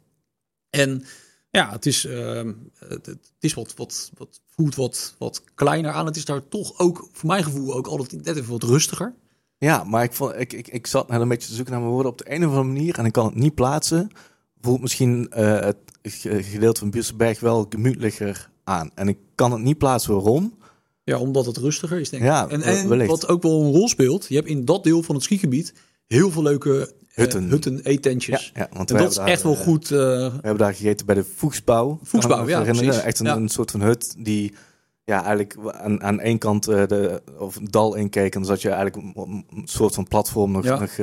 En 0.71 1.05
ja, 1.51 1.71
het 1.71 1.87
is, 1.87 2.05
ehm, 2.05 2.53
het, 2.89 3.07
het 3.07 3.19
is 3.41 3.55
wat, 3.55 3.75
wat, 3.77 4.11
wat 4.19 4.41
voelt 4.49 4.75
wat, 4.75 5.15
wat 5.19 5.43
kleiner 5.55 5.91
aan. 5.93 6.07
Het 6.07 6.17
is 6.17 6.25
daar 6.25 6.49
toch 6.49 6.79
ook, 6.79 7.09
voor 7.13 7.29
mijn 7.29 7.45
gevoel, 7.45 7.75
ook 7.75 7.87
altijd 7.87 8.25
net 8.25 8.37
even 8.37 8.51
wat 8.51 8.63
rustiger. 8.63 9.15
Ja, 9.59 9.85
maar 9.85 10.03
ik, 10.05 10.13
vond, 10.13 10.35
ik, 10.37 10.53
ik, 10.53 10.69
ik 10.69 10.87
zat 10.87 11.09
net 11.09 11.21
een 11.21 11.29
beetje 11.29 11.49
te 11.49 11.55
zoeken 11.55 11.73
naar 11.73 11.81
mijn 11.83 11.93
woorden 11.93 12.13
op 12.13 12.19
de 12.19 12.31
een 12.35 12.41
of 12.45 12.49
andere 12.49 12.65
manier. 12.73 12.99
En 12.99 13.05
ik 13.05 13.13
kan 13.13 13.27
het 13.27 13.35
niet 13.35 13.55
plaatsen. 13.55 14.11
Voelt 14.61 14.81
misschien 14.81 15.31
eh, 15.31 15.61
het 15.61 15.77
ge- 16.03 16.43
gedeelte 16.43 16.81
van 16.81 16.91
Buurse 16.91 17.15
Berg 17.15 17.41
wel 17.41 17.67
gemütlicher 17.69 18.51
aan. 18.65 18.91
En 18.95 19.09
ik 19.09 19.19
kan 19.35 19.53
het 19.53 19.61
niet 19.63 19.79
plaatsen 19.79 20.13
waarom. 20.15 20.55
Ja, 21.05 21.19
omdat 21.19 21.47
het 21.47 21.57
rustiger 21.57 22.01
is, 22.01 22.09
denk 22.11 22.23
ik. 22.23 22.29
Ja, 22.29 22.49
en 22.49 22.63
en 22.63 23.07
wat 23.07 23.29
ook 23.29 23.43
wel 23.43 23.63
een 23.63 23.73
rol 23.73 23.89
speelt, 23.89 24.27
je 24.29 24.35
hebt 24.35 24.49
in 24.49 24.65
dat 24.65 24.85
deel 24.85 25.03
van 25.03 25.15
het 25.15 25.25
skigebied 25.25 25.75
heel 26.07 26.31
veel 26.31 26.43
leuke 26.43 26.81
eh, 26.81 26.93
Hutten. 27.15 27.49
hutten 27.49 27.81
eetentjes. 27.83 28.51
Ja, 28.55 28.69
want 28.73 28.91
En 28.91 28.97
dat 28.97 29.11
is 29.11 29.17
echt 29.17 29.43
wel 29.43 29.55
eh, 29.55 29.61
goed. 29.61 29.85
eh, 29.91 29.99
We 29.99 30.31
hebben 30.33 30.57
daar 30.59 30.75
gegeten 30.75 31.07
bij 31.07 31.15
de 31.15 31.25
Voegsbouw. 31.37 31.99
Voegsbouw, 32.03 32.49
ja, 32.49 32.63
precies. 32.63 33.01
Echt 33.01 33.19
een, 33.19 33.27
Ja. 33.27 33.37
een 33.37 33.49
soort 33.49 33.71
van 33.71 33.81
hut 33.81 34.15
die 34.19 34.55
ja, 35.05 35.21
eigenlijk 35.25 35.57
aan, 35.71 36.03
aan 36.03 36.21
één 36.21 36.39
kant 36.39 36.69
eh, 36.69 36.87
de, 36.87 37.23
of 37.39 37.55
het 37.55 37.73
dal 37.73 37.95
inkeek. 37.95 38.35
En 38.35 38.41
dan 38.43 38.45
zat 38.51 38.63
je 38.63 38.71
eigenlijk 38.71 39.17
een, 39.17 39.45
soort 39.65 39.95
van 39.95 40.09
platform 40.09 40.51
nog, 40.53 40.65
Ja. 40.65 40.79
nog 40.79 40.97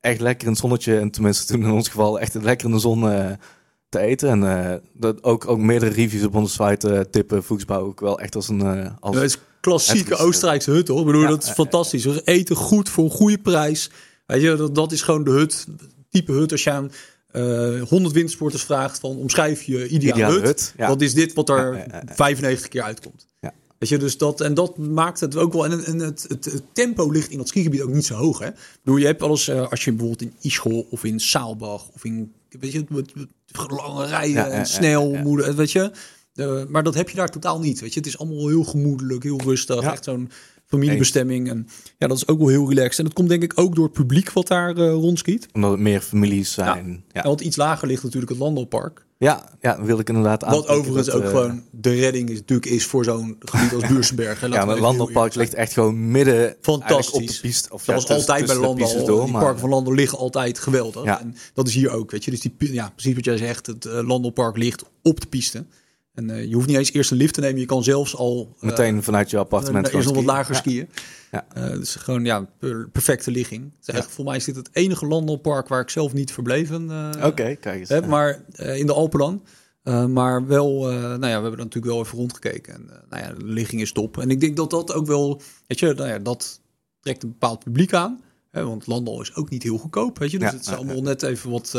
echt 0.00 0.20
lekker 0.20 0.46
in 0.46 0.52
het 0.52 0.60
zonnetje. 0.60 0.98
En 0.98 1.10
tenminste 1.10 1.52
toen 1.52 1.62
in 1.64 1.70
ons 1.70 1.88
geval 1.88 2.20
echt 2.20 2.34
lekker 2.34 2.66
in 2.68 2.74
de 2.74 2.80
zon 2.80 3.00
te 3.92 3.98
eten. 3.98 4.28
En 4.28 4.70
eh, 4.70 4.76
dat 4.92 5.22
ook, 5.22 5.48
ook 5.48 5.58
meerdere 5.58 5.92
reviews 5.92 6.24
op 6.24 6.34
onze 6.34 6.64
site 6.64 6.92
eh, 6.94 7.00
tippen 7.00 7.42
Voegsbouw 7.44 7.80
ook 7.84 8.00
wel 8.00 8.18
echt 8.20 8.34
als 8.34 8.48
een... 8.48 8.60
eh, 8.60 8.90
als, 9.00 9.14
Ja, 9.14 9.22
het 9.22 9.30
is 9.30 9.38
klassieke 9.60 10.16
Oostenrijkse 10.16 10.70
hut, 10.70 10.88
hoor. 10.88 11.00
Ik 11.00 11.06
bedoel, 11.06 11.22
Ja, 11.22 11.28
dat 11.28 11.42
is 11.44 11.50
fantastisch. 11.50 12.04
We 12.04 12.22
eten 12.24 12.56
goed 12.56 12.88
voor 12.88 13.04
een 13.04 13.10
goede 13.10 13.38
prijs. 13.38 13.90
Weet 14.26 14.42
je, 14.42 14.56
dat, 14.56 14.74
dat 14.74 14.92
is 14.92 15.02
gewoon 15.02 15.24
de 15.24 15.30
hut, 15.30 15.66
type 16.10 16.32
hut. 16.32 16.52
Als 16.52 16.64
je 16.64 16.70
aan 16.70 16.90
eh 17.30 17.80
100 17.88 18.14
wintersporters 18.14 18.62
vraagt 18.62 18.98
van 18.98 19.16
omschrijf 19.16 19.62
je 19.62 19.88
ideale, 19.88 20.14
Ideale 20.14 20.32
hut. 20.34 20.42
hut, 20.44 20.74
ja. 20.76 20.86
Dat 20.86 21.00
is 21.00 21.14
dit 21.14 21.32
wat 21.32 21.48
er 21.48 21.72
Ja, 21.72 21.78
ja, 21.78 21.84
ja, 21.90 22.02
ja. 22.06 22.14
95 22.14 22.68
keer 22.68 22.82
uitkomt. 22.82 23.26
Ja. 23.40 23.52
Weet 23.82 23.90
je, 23.90 23.98
dus 23.98 24.18
dat, 24.18 24.40
en 24.40 24.54
dat 24.54 24.78
maakt 24.78 25.20
het 25.20 25.36
ook 25.36 25.52
wel. 25.52 25.64
En, 25.64 25.84
en 25.84 25.98
het, 25.98 26.24
het, 26.28 26.44
het 26.44 26.62
tempo 26.72 27.10
ligt 27.10 27.30
in 27.30 27.38
dat 27.38 27.48
skigebied 27.48 27.80
ook 27.80 27.92
niet 27.92 28.04
zo 28.04 28.14
hoog. 28.14 28.38
Hè? 28.38 28.46
Ik 28.46 28.78
bedoel, 28.82 29.00
je 29.00 29.06
hebt 29.06 29.20
wel 29.20 29.30
eens, 29.30 29.48
eh, 29.48 29.70
als 29.70 29.84
je 29.84 29.90
bijvoorbeeld 29.90 30.22
in 30.22 30.34
Ischol 30.40 30.86
of 30.90 31.04
in 31.04 31.20
Saalbach 31.20 31.88
of 31.94 32.04
in, 32.04 32.32
weet 32.48 32.72
je, 32.72 32.84
met, 32.88 33.14
met 33.14 33.28
lange 33.70 34.06
rijen 34.06 34.34
Ja, 34.34 34.48
en 34.48 34.58
ja, 34.58 34.64
snel, 34.64 35.12
ja, 35.12 35.22
moeder, 35.22 35.54
weet 35.54 35.72
je. 35.72 35.90
Eh, 36.34 36.64
maar 36.68 36.82
dat 36.82 36.94
heb 36.94 37.08
je 37.08 37.16
daar 37.16 37.30
totaal 37.30 37.60
niet. 37.60 37.80
Weet 37.80 37.92
je, 37.92 37.98
het 37.98 38.08
is 38.08 38.18
allemaal 38.18 38.48
heel 38.48 38.64
gemoedelijk, 38.64 39.22
heel 39.22 39.40
rustig. 39.40 39.80
Echt 39.80 40.04
zo'n 40.04 40.30
familiebestemming. 40.78 41.48
En 41.50 41.66
ja, 41.98 42.06
dat 42.06 42.16
is 42.16 42.28
ook 42.28 42.38
wel 42.38 42.48
heel 42.48 42.68
relaxed. 42.68 42.98
En 42.98 43.04
dat 43.04 43.12
komt 43.14 43.28
denk 43.28 43.42
ik 43.42 43.52
ook 43.54 43.74
door 43.74 43.84
het 43.84 43.92
publiek 43.92 44.32
wat 44.32 44.46
daar 44.48 44.76
eh 44.76 44.90
rondskiet. 44.92 45.48
Omdat 45.52 45.70
het 45.70 45.80
meer 45.80 46.00
families 46.00 46.52
zijn. 46.52 46.86
Ja, 46.86 46.92
Ja, 46.92 47.00
ja. 47.12 47.22
want 47.22 47.40
iets 47.40 47.56
lager 47.56 47.88
ligt 47.88 48.02
natuurlijk 48.02 48.30
het 48.32 48.40
Landalpark. 48.40 49.04
ja, 49.18 49.48
ja 49.60 49.82
wil 49.82 49.98
ik 49.98 50.08
inderdaad 50.08 50.40
Wat 50.42 50.50
aantikken 50.50 50.74
overigens 50.76 51.06
dat, 51.06 51.14
ook 51.14 51.22
eh, 51.22 51.28
gewoon 51.28 51.62
de 51.70 51.94
redding 51.94 52.28
is, 52.30 52.38
natuurlijk 52.38 52.70
is 52.70 52.84
voor 52.86 53.04
zo'n 53.04 53.36
gebied 53.38 53.74
als 53.74 53.86
Buursenberg. 53.92 54.40
hè. 54.40 54.46
Ja, 54.46 54.64
maar 54.64 54.76
eerlijk 54.76 55.34
ligt 55.34 55.54
echt 55.54 55.72
gewoon 55.72 56.10
midden 56.10 56.56
Fantastisch. 56.60 57.12
op 57.20 57.26
de 57.26 57.38
piste. 57.40 57.72
Of 57.72 57.86
ja, 57.86 57.94
tussen- 57.94 58.14
altijd 58.14 58.46
bij 58.46 58.56
Landal. 58.56 59.04
door, 59.06 59.22
die 59.24 59.32
maar- 59.32 59.42
parken 59.42 59.60
van 59.60 59.68
Landal 59.70 59.94
liggen 59.94 60.18
altijd 60.18 60.58
geweldig. 60.58 61.04
Ja. 61.04 61.20
En 61.20 61.34
dat 61.54 61.68
is 61.68 61.74
hier 61.74 61.90
ook, 61.90 62.10
weet 62.10 62.24
je. 62.24 62.30
Dus 62.30 62.40
die, 62.40 62.54
ja, 62.58 62.90
precies 62.94 63.14
wat 63.14 63.24
jij 63.24 63.36
zegt. 63.36 63.66
Het 63.66 63.84
eh, 63.84 64.06
Landalpark 64.06 64.56
ligt 64.56 64.84
op 65.02 65.20
de 65.20 65.26
piste. 65.26 65.64
En 66.14 66.30
eh, 66.30 66.44
je 66.44 66.54
hoeft 66.54 66.66
niet 66.66 66.76
eens 66.76 66.92
eerst 66.92 67.10
een 67.10 67.16
lift 67.16 67.34
te 67.34 67.40
nemen. 67.40 67.60
Je 67.60 67.66
kan 67.66 67.84
zelfs 67.84 68.16
al 68.16 68.54
eh, 68.56 68.62
Meteen 68.62 69.02
vanuit 69.02 69.30
je 69.30 69.38
appartement 69.38 69.88
eerst 69.88 70.06
nog 70.06 70.16
wat 70.16 70.24
lager 70.24 70.54
skiën. 70.54 70.88
Ja. 71.30 71.46
Eh, 71.54 71.70
dus 71.70 71.94
gewoon 71.94 72.24
ja, 72.24 72.48
per- 72.58 72.88
perfecte 72.88 73.30
ligging. 73.30 73.72
Echt, 73.84 74.10
Voor 74.10 74.24
mij 74.24 74.36
is 74.36 74.44
dit 74.44 74.56
het 74.56 74.68
enige 74.72 75.06
Landalpark 75.06 75.68
waar 75.68 75.80
ik 75.80 75.90
zelf 75.90 76.12
niet 76.12 76.32
verbleven 76.32 76.90
Oké, 77.22 77.54
kijk 77.54 77.66
eens. 77.66 77.88
heb. 77.88 78.06
Maar 78.06 78.44
in 78.56 78.86
de 78.86 78.92
Alpen 78.92 79.18
dan. 79.18 79.42
Maar 80.12 80.46
wel, 80.46 80.80
nou 80.82 81.12
ja, 81.12 81.18
we 81.18 81.26
hebben 81.26 81.52
er 81.52 81.56
natuurlijk 81.56 81.92
wel 81.92 82.00
even 82.00 82.18
rondgekeken. 82.18 82.74
En 82.74 82.86
nou 83.08 83.22
ja, 83.22 83.32
de 83.32 83.44
ligging 83.44 83.80
is 83.80 83.92
top. 83.92 84.18
En 84.18 84.30
ik 84.30 84.40
denk 84.40 84.56
dat 84.56 84.70
dat 84.70 84.92
ook 84.92 85.06
wel, 85.06 85.40
weet 85.66 85.78
je, 85.78 85.94
nou 85.94 86.08
ja, 86.08 86.18
dat 86.18 86.60
trekt 87.00 87.22
een 87.22 87.28
bepaald 87.28 87.64
publiek 87.64 87.92
aan. 87.94 88.20
Hè, 88.50 88.64
want 88.64 88.86
Landal 88.86 89.20
is 89.20 89.34
ook 89.34 89.50
niet 89.50 89.62
heel 89.62 89.78
goedkoop, 89.78 90.18
weet 90.18 90.30
je. 90.30 90.38
Dus 90.38 90.50
Ja, 90.50 90.56
het 90.56 90.66
is 90.66 90.72
allemaal 90.74 91.02
net 91.02 91.22
even 91.22 91.50
wat, 91.50 91.72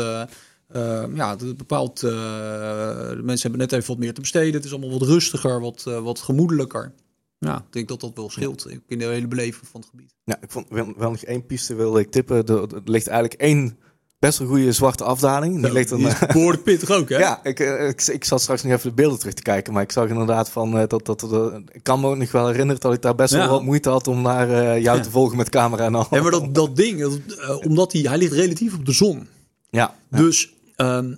eh, 0.68 1.02
eh, 1.02 1.08
ja, 1.14 1.30
het 1.36 1.56
bepaald, 1.56 2.02
eh, 2.02 2.10
de 2.10 3.20
mensen 3.22 3.50
hebben 3.50 3.68
net 3.68 3.72
even 3.72 3.88
wat 3.88 3.98
meer 3.98 4.14
te 4.14 4.20
besteden. 4.20 4.52
Het 4.54 4.64
is 4.64 4.70
allemaal 4.72 4.98
wat 4.98 5.08
rustiger, 5.08 5.60
wat, 5.60 5.84
eh, 5.88 6.00
wat 6.00 6.18
gemoedelijker. 6.18 6.92
Ja, 7.38 7.56
ik 7.56 7.72
denk 7.72 7.88
dat 7.88 8.00
dat 8.00 8.10
wel 8.14 8.30
scheelt 8.30 8.66
in 8.86 8.98
de 8.98 9.04
hele 9.04 9.28
beleving 9.28 9.68
van 9.70 9.80
het 9.80 9.90
gebied. 9.90 10.14
Ja, 10.24 10.36
ik 10.40 10.50
vond 10.50 10.66
wel, 10.68 10.94
wel 10.96 11.10
nog 11.10 11.22
één 11.22 11.46
piste 11.46 11.74
wilde 11.74 12.00
ik 12.00 12.10
tippen. 12.10 12.46
Er, 12.46 12.60
er 12.74 12.80
ligt 12.84 13.06
eigenlijk 13.06 13.40
één 13.40 13.78
best 14.18 14.38
wel 14.38 14.48
goede 14.48 14.72
zwarte 14.72 15.04
afdaling. 15.04 15.62
Die 15.62 15.72
ligt 15.72 15.88
dan, 15.88 15.98
Die 15.98 16.06
is 16.08 16.18
behoorlijk 16.18 16.62
pittig 16.62 16.90
ook, 16.90 17.08
hè? 17.08 17.18
ja, 17.28 17.40
ik, 17.42 17.60
eh, 17.60 17.88
ik, 17.88 18.06
ik 18.06 18.24
zat 18.24 18.40
straks 18.40 18.62
nog 18.62 18.72
even 18.72 18.88
de 18.88 18.94
beelden 18.94 19.18
terug 19.18 19.34
te 19.34 19.42
kijken. 19.42 19.72
Maar 19.72 19.82
ik 19.82 19.92
zag 19.92 20.08
inderdaad 20.08 20.50
van 20.50 20.78
eh, 20.78 20.88
dat, 20.88 21.06
dat, 21.06 21.20
dat 21.20 21.52
ik 21.72 21.82
kan 21.82 22.00
me 22.00 22.06
ook 22.08 22.16
nog 22.16 22.32
wel 22.32 22.46
herinneren 22.46 22.80
dat 22.80 22.92
ik 22.92 23.02
daar 23.02 23.14
best 23.14 23.32
Ja. 23.32 23.38
wel 23.38 23.48
wat 23.48 23.62
moeite 23.62 23.88
had 23.88 24.06
om 24.06 24.22
naar 24.22 24.48
eh, 24.50 24.82
jou 24.82 24.96
Ja. 24.96 25.02
te 25.02 25.10
volgen 25.10 25.36
met 25.36 25.48
camera 25.48 25.84
en 25.84 25.94
al. 25.94 26.06
Ja, 26.10 26.22
maar 26.22 26.30
dat, 26.30 26.54
dat 26.54 26.76
ding, 26.76 27.00
dat, 27.00 27.18
eh, 27.40 27.56
omdat 27.66 27.92
hij, 27.92 28.00
hij 28.02 28.18
ligt 28.18 28.32
relatief 28.32 28.74
op 28.74 28.86
de 28.86 28.92
zon. 28.92 29.28
Ja. 29.70 29.94
Dus 30.10 30.53
ehm, 30.76 31.14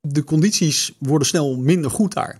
de 0.00 0.24
condities 0.24 0.92
worden 0.98 1.28
snel 1.28 1.56
minder 1.56 1.90
goed 1.90 2.14
daar. 2.14 2.38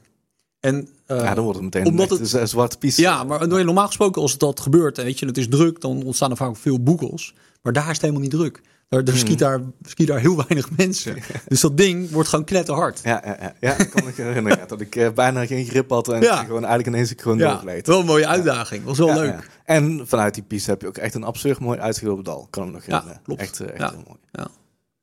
En, 0.60 0.88
eh, 1.06 1.16
ja, 1.22 1.34
dan 1.34 1.44
wordt 1.44 1.60
het 1.60 1.74
meteen 1.74 1.86
omdat 1.86 2.10
het, 2.10 2.32
een 2.32 2.48
zwarte 2.48 2.78
piste. 2.78 3.00
ja, 3.02 3.24
maar 3.24 3.48
normaal 3.48 3.86
gesproken 3.86 4.22
als 4.22 4.38
dat 4.38 4.60
gebeurt 4.60 4.98
en 4.98 5.04
weet 5.04 5.18
je, 5.18 5.26
het 5.26 5.38
is 5.38 5.48
druk, 5.48 5.80
dan 5.80 6.02
ontstaan 6.04 6.30
er 6.30 6.36
vaak 6.36 6.56
veel 6.56 6.82
boekels. 6.82 7.34
Maar 7.62 7.72
daar 7.72 7.84
is 7.86 7.90
het 7.92 8.00
helemaal 8.00 8.22
niet 8.22 8.30
druk. 8.30 8.60
Daar, 8.88 9.04
daar, 9.04 9.16
skiet, 9.16 9.38
daar 9.38 9.60
skiet 9.82 10.06
daar 10.06 10.18
heel 10.20 10.36
weinig 10.46 10.76
mensen. 10.76 11.16
Dus 11.48 11.60
dat 11.60 11.76
ding 11.76 12.10
wordt 12.10 12.28
gewoon 12.28 12.44
knetterhard. 12.44 13.00
Ja, 13.04 13.22
ja, 13.24 13.36
ja. 13.40 13.54
ja 13.60 13.78
ik 13.78 13.90
kan 13.90 14.04
me 14.04 14.12
herinneren 14.14 14.68
dat 14.68 14.80
ik 14.80 14.96
eh, 14.96 15.10
bijna 15.10 15.46
geen 15.46 15.66
grip 15.66 15.90
had 15.90 16.08
en 16.08 16.22
Ja. 16.22 16.36
gewoon 16.36 16.64
eigenlijk 16.64 16.86
ineens 16.88 17.10
ik 17.10 17.20
gewoon 17.20 17.38
Ja, 17.38 17.50
doorgleed. 17.50 17.86
wel 17.86 18.00
een 18.00 18.06
mooie 18.06 18.26
uitdaging. 18.26 18.84
Was 18.84 18.98
wel 18.98 19.14
leuk. 19.14 19.50
En 19.64 20.02
vanuit 20.06 20.34
die 20.34 20.42
piste 20.42 20.70
heb 20.70 20.80
je 20.80 20.86
ook 20.86 20.96
echt 20.96 21.14
een 21.14 21.24
absurd 21.24 21.58
mooi 21.58 21.78
uitgelopen 21.78 22.24
dal. 22.24 22.46
Kan 22.50 22.66
ik 22.66 22.72
nog 22.72 22.86
Ja, 22.86 22.92
herinneren. 22.92 23.22
klopt. 23.22 23.40
Echt, 23.40 23.60
eh, 23.60 23.68
echt 23.68 23.78
Ja. 23.78 23.90
heel 23.90 24.02
mooi. 24.06 24.48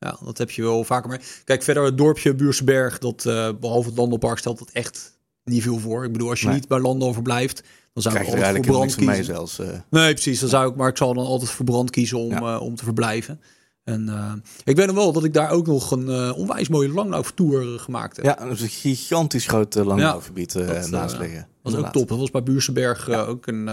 Ja. 0.05 0.17
ja, 0.19 0.25
dat 0.25 0.37
heb 0.37 0.51
je 0.51 0.61
wel 0.61 0.83
vaker. 0.83 1.09
Maar 1.09 1.21
kijk, 1.43 1.63
verder 1.63 1.83
het 1.83 1.97
dorpje 1.97 2.35
Buurseberg, 2.35 2.97
dat 2.97 3.25
eh, 3.25 3.49
behalve 3.59 3.89
het 3.89 3.97
Landelpark 3.97 4.37
stelt 4.37 4.59
dat 4.59 4.69
echt 4.73 5.17
niet 5.43 5.63
veel 5.63 5.79
voor. 5.79 6.05
Ik 6.05 6.11
bedoel, 6.11 6.29
als 6.29 6.39
je 6.41 6.45
Nee. 6.47 6.55
niet 6.55 6.67
bij 6.67 6.79
Landover 6.79 7.21
blijft, 7.21 7.63
dan 7.93 8.03
zou 8.03 8.15
ik 8.15 8.21
Krijg 8.21 8.37
er 8.39 8.45
altijd 8.47 8.65
voor 8.65 8.75
brand 8.75 8.95
kiezen. 8.95 9.23
zelfs. 9.25 9.57
Nee, 9.89 10.13
precies. 10.13 10.39
Dan 10.39 10.49
zou 10.49 10.69
ik, 10.69 10.75
maar 10.75 10.89
ik 10.89 10.97
zal 10.97 11.13
dan 11.13 11.25
altijd 11.25 11.49
voor 11.49 11.65
brand 11.65 11.89
kiezen 11.89 12.17
om, 12.17 12.31
Ja. 12.31 12.55
eh, 12.55 12.61
om 12.61 12.75
te 12.75 12.83
verblijven. 12.83 13.41
En 13.83 14.09
eh, 14.09 14.33
ik 14.63 14.75
weet 14.75 14.85
nog 14.87 14.95
wel 14.95 15.11
dat 15.11 15.23
ik 15.23 15.33
daar 15.33 15.49
ook 15.51 15.67
nog 15.67 15.91
een 15.91 16.33
onwijs 16.33 16.67
mooie 16.69 16.89
langlauftour 16.89 17.79
gemaakt 17.79 18.15
heb. 18.15 18.25
ja, 18.25 18.35
dat 18.35 18.51
is 18.53 18.61
een 18.61 18.69
gigantisch 18.69 19.47
groot 19.47 19.73
Dat, 19.73 19.87
eh, 19.87 20.85
naast 20.85 21.17
liggen. 21.17 21.47
Dat 21.63 21.73
was 21.73 21.75
ook 21.75 21.91
top. 21.91 22.07
Dat 22.07 22.17
was 22.19 22.31
bij 22.31 22.43
Buursenberg 22.43 23.09
ook 23.09 23.47
een 23.47 23.63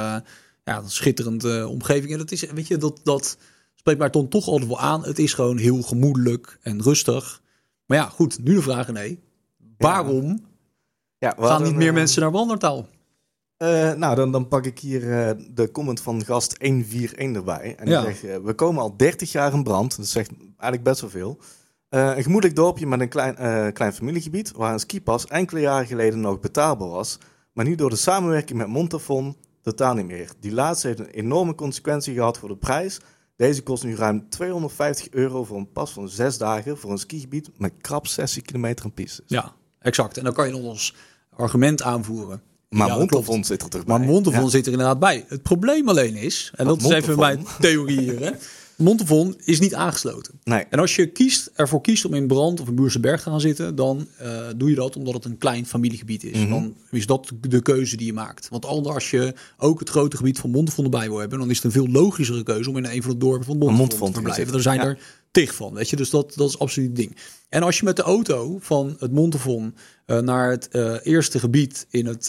ja, 0.65 0.79
een 0.79 0.91
schitterende 0.91 1.69
omgeving. 1.69 2.13
En 2.13 2.19
dat 2.19 2.31
is, 2.33 2.45
weet 2.55 2.67
je, 2.67 2.77
dat, 2.77 3.01
dat 3.03 3.37
spreekt 3.83 3.99
mij 3.99 4.11
dan 4.11 4.29
toch 4.29 4.47
altijd 4.47 4.69
wel 4.69 4.81
aan. 4.81 5.05
Het 5.05 5.19
is 5.19 5.35
gewoon 5.35 5.57
heel 5.59 5.83
gemoedelijk 5.83 6.59
en 6.63 6.83
rustig. 6.83 7.43
Maar 7.87 7.99
ja, 7.99 8.05
goed, 8.05 8.45
nu 8.45 8.55
de 8.55 8.63
vraag 8.63 8.89
nee. 8.93 9.21
Waarom 9.79 10.45
Ja, 11.19 11.35
gaan 11.39 11.63
niet 11.63 11.75
meer 11.75 11.89
eh, 11.89 11.95
mensen 11.95 12.23
naar 12.23 12.31
Wandertaal? 12.31 12.87
eh, 13.57 13.93
nou, 13.93 14.15
dan, 14.17 14.33
dan 14.33 14.49
pak 14.49 14.67
ik 14.67 14.79
hier 14.79 15.13
eh, 15.29 15.37
de 15.51 15.71
comment 15.71 16.01
van 16.01 16.25
gast 16.25 16.55
141 16.61 17.37
erbij. 17.37 17.75
En 17.77 17.85
die 17.85 17.95
Ja. 17.95 18.03
zegt, 18.03 18.25
eh, 18.25 18.37
we 18.37 18.55
komen 18.55 18.83
al 18.83 18.97
30 18.97 19.33
jaar 19.33 19.53
in 19.53 19.63
brand. 19.63 19.97
Dat 19.97 20.07
zegt 20.07 20.31
eigenlijk 20.39 20.83
best 20.83 21.01
wel 21.01 21.11
veel. 21.11 21.39
Eh, 21.89 22.17
een 22.17 22.23
gemoedelijk 22.23 22.57
dorpje 22.59 22.87
met 22.87 23.01
een 23.01 23.09
klein, 23.09 23.37
eh, 23.37 23.73
klein 23.73 23.93
familiegebied... 23.93 24.53
waar 24.53 24.73
een 24.73 24.81
skipas 24.81 25.27
enkele 25.27 25.61
jaren 25.61 25.87
geleden 25.87 26.21
nog 26.21 26.41
betaalbaar 26.41 26.89
was... 26.89 27.19
maar 27.53 27.65
nu 27.65 27.75
door 27.75 27.91
de 27.91 27.97
samenwerking 27.97 28.59
met 28.59 28.67
Montafon 28.69 29.37
totaal 29.63 29.95
niet 29.95 30.07
meer. 30.07 30.31
Die 30.41 30.53
laatste 30.53 30.87
heeft 30.87 30.99
een 30.99 31.07
enorme 31.07 31.55
consequentie 31.55 32.15
gehad 32.15 32.39
voor 32.39 32.49
de 32.49 32.57
prijs. 32.57 33.01
Deze 33.37 33.63
kost 33.63 33.85
nu 33.85 33.97
ruim 33.97 34.29
250 34.29 35.09
euro 35.11 35.45
voor 35.45 35.57
een 35.57 35.73
pas 35.73 35.91
van 35.93 36.09
zes 36.09 36.39
dagen... 36.39 36.79
voor 36.79 36.91
een 36.91 36.99
skigebied 36.99 37.51
met 37.59 37.73
krap 37.81 38.07
60 38.07 38.43
kilometer 38.43 38.85
aan 38.85 38.93
pistes. 38.93 39.25
Ja, 39.27 39.53
exact. 39.79 40.17
En 40.17 40.25
dan 40.25 40.33
kan 40.33 40.47
je 40.47 40.53
nog 40.53 40.65
als 40.65 40.95
argument 41.37 41.83
aanvoeren. 41.83 42.43
Maar 42.69 42.89
Ja, 42.89 43.07
dat 43.07 43.25
zit 43.45 43.63
er 43.63 43.69
toch 43.69 43.85
bij. 43.85 43.99
Maar 43.99 44.07
Montafon 44.07 44.43
Ja. 44.43 44.49
zit 44.49 44.67
er 44.67 44.73
inderdaad 44.73 44.99
bij. 44.99 45.25
Het 45.29 45.43
probleem 45.43 45.89
alleen 45.89 46.17
is, 46.17 46.53
en 46.57 46.67
dat 46.67 46.83
Want 46.83 46.93
is 46.95 47.03
even 47.03 47.19
mijn 47.19 47.47
theorie 47.61 48.01
hier, 48.01 48.21
hè. 48.21 48.31
Montafon 48.83 49.37
is 49.45 49.61
niet 49.61 49.75
aangesloten. 49.75 50.35
Nee. 50.45 50.65
En 50.71 50.79
als 50.79 50.97
je 50.97 51.07
kiest, 51.07 51.51
ervoor 51.55 51.81
kiest 51.81 52.05
om 52.05 52.15
in 52.15 52.27
Brand 52.27 52.61
of 52.61 52.69
in 52.69 52.75
Buursenberg 52.75 53.23
te 53.23 53.31
gaan 53.31 53.41
zitten, 53.41 53.75
dan 53.75 54.07
eh, 54.19 54.41
doe 54.57 54.69
je 54.71 54.75
dat 54.75 54.97
omdat 54.97 55.15
het 55.15 55.25
een 55.25 55.39
klein 55.39 55.67
familiegebied 55.67 56.25
is. 56.25 56.39
Mhm. 56.39 56.49
Dan 56.51 56.75
is 56.91 57.07
dat 57.07 57.33
de 57.49 57.63
keuze 57.63 57.97
die 57.97 58.07
je 58.07 58.13
maakt. 58.13 58.49
Want 58.49 58.67
anders 58.67 58.95
als 58.95 59.11
je 59.11 59.35
ook 59.59 59.79
het 59.81 59.89
grote 59.89 60.17
gebied 60.17 60.39
van 60.39 60.51
Montafon 60.51 60.85
erbij 60.85 61.09
wil 61.09 61.19
hebben, 61.19 61.39
dan 61.39 61.51
is 61.51 61.57
het 61.57 61.65
een 61.65 61.73
veel 61.73 61.89
logischere 61.89 62.43
keuze 62.43 62.71
om 62.71 62.77
in 62.77 62.85
een 62.85 63.03
van 63.03 63.11
de 63.11 63.19
dorpen 63.19 63.45
van 63.47 63.57
Montafon, 63.59 63.89
te 63.89 64.13
verblijven. 64.13 64.35
zitten. 64.35 64.55
Er 64.55 64.63
zijn 64.63 64.79
Ja. 64.81 64.85
er 64.87 64.99
tig 65.31 65.55
van, 65.55 65.75
weet 65.75 65.91
je. 65.91 65.97
Dus 65.97 66.11
dat, 66.11 66.33
dat 66.37 66.49
is 66.49 66.59
absoluut 66.59 66.89
het 66.89 66.97
ding. 66.97 67.17
En 67.49 67.63
als 67.63 67.79
je 67.79 67.85
met 67.85 67.97
de 67.97 68.03
auto 68.03 68.59
van 68.61 68.97
het 68.99 69.13
Montafon 69.13 69.75
eh, 70.07 70.19
naar 70.19 70.51
het 70.51 70.69
eh, 70.69 70.95
eerste 71.03 71.39
gebied 71.39 71.87
in 71.91 72.07
het... 72.07 72.29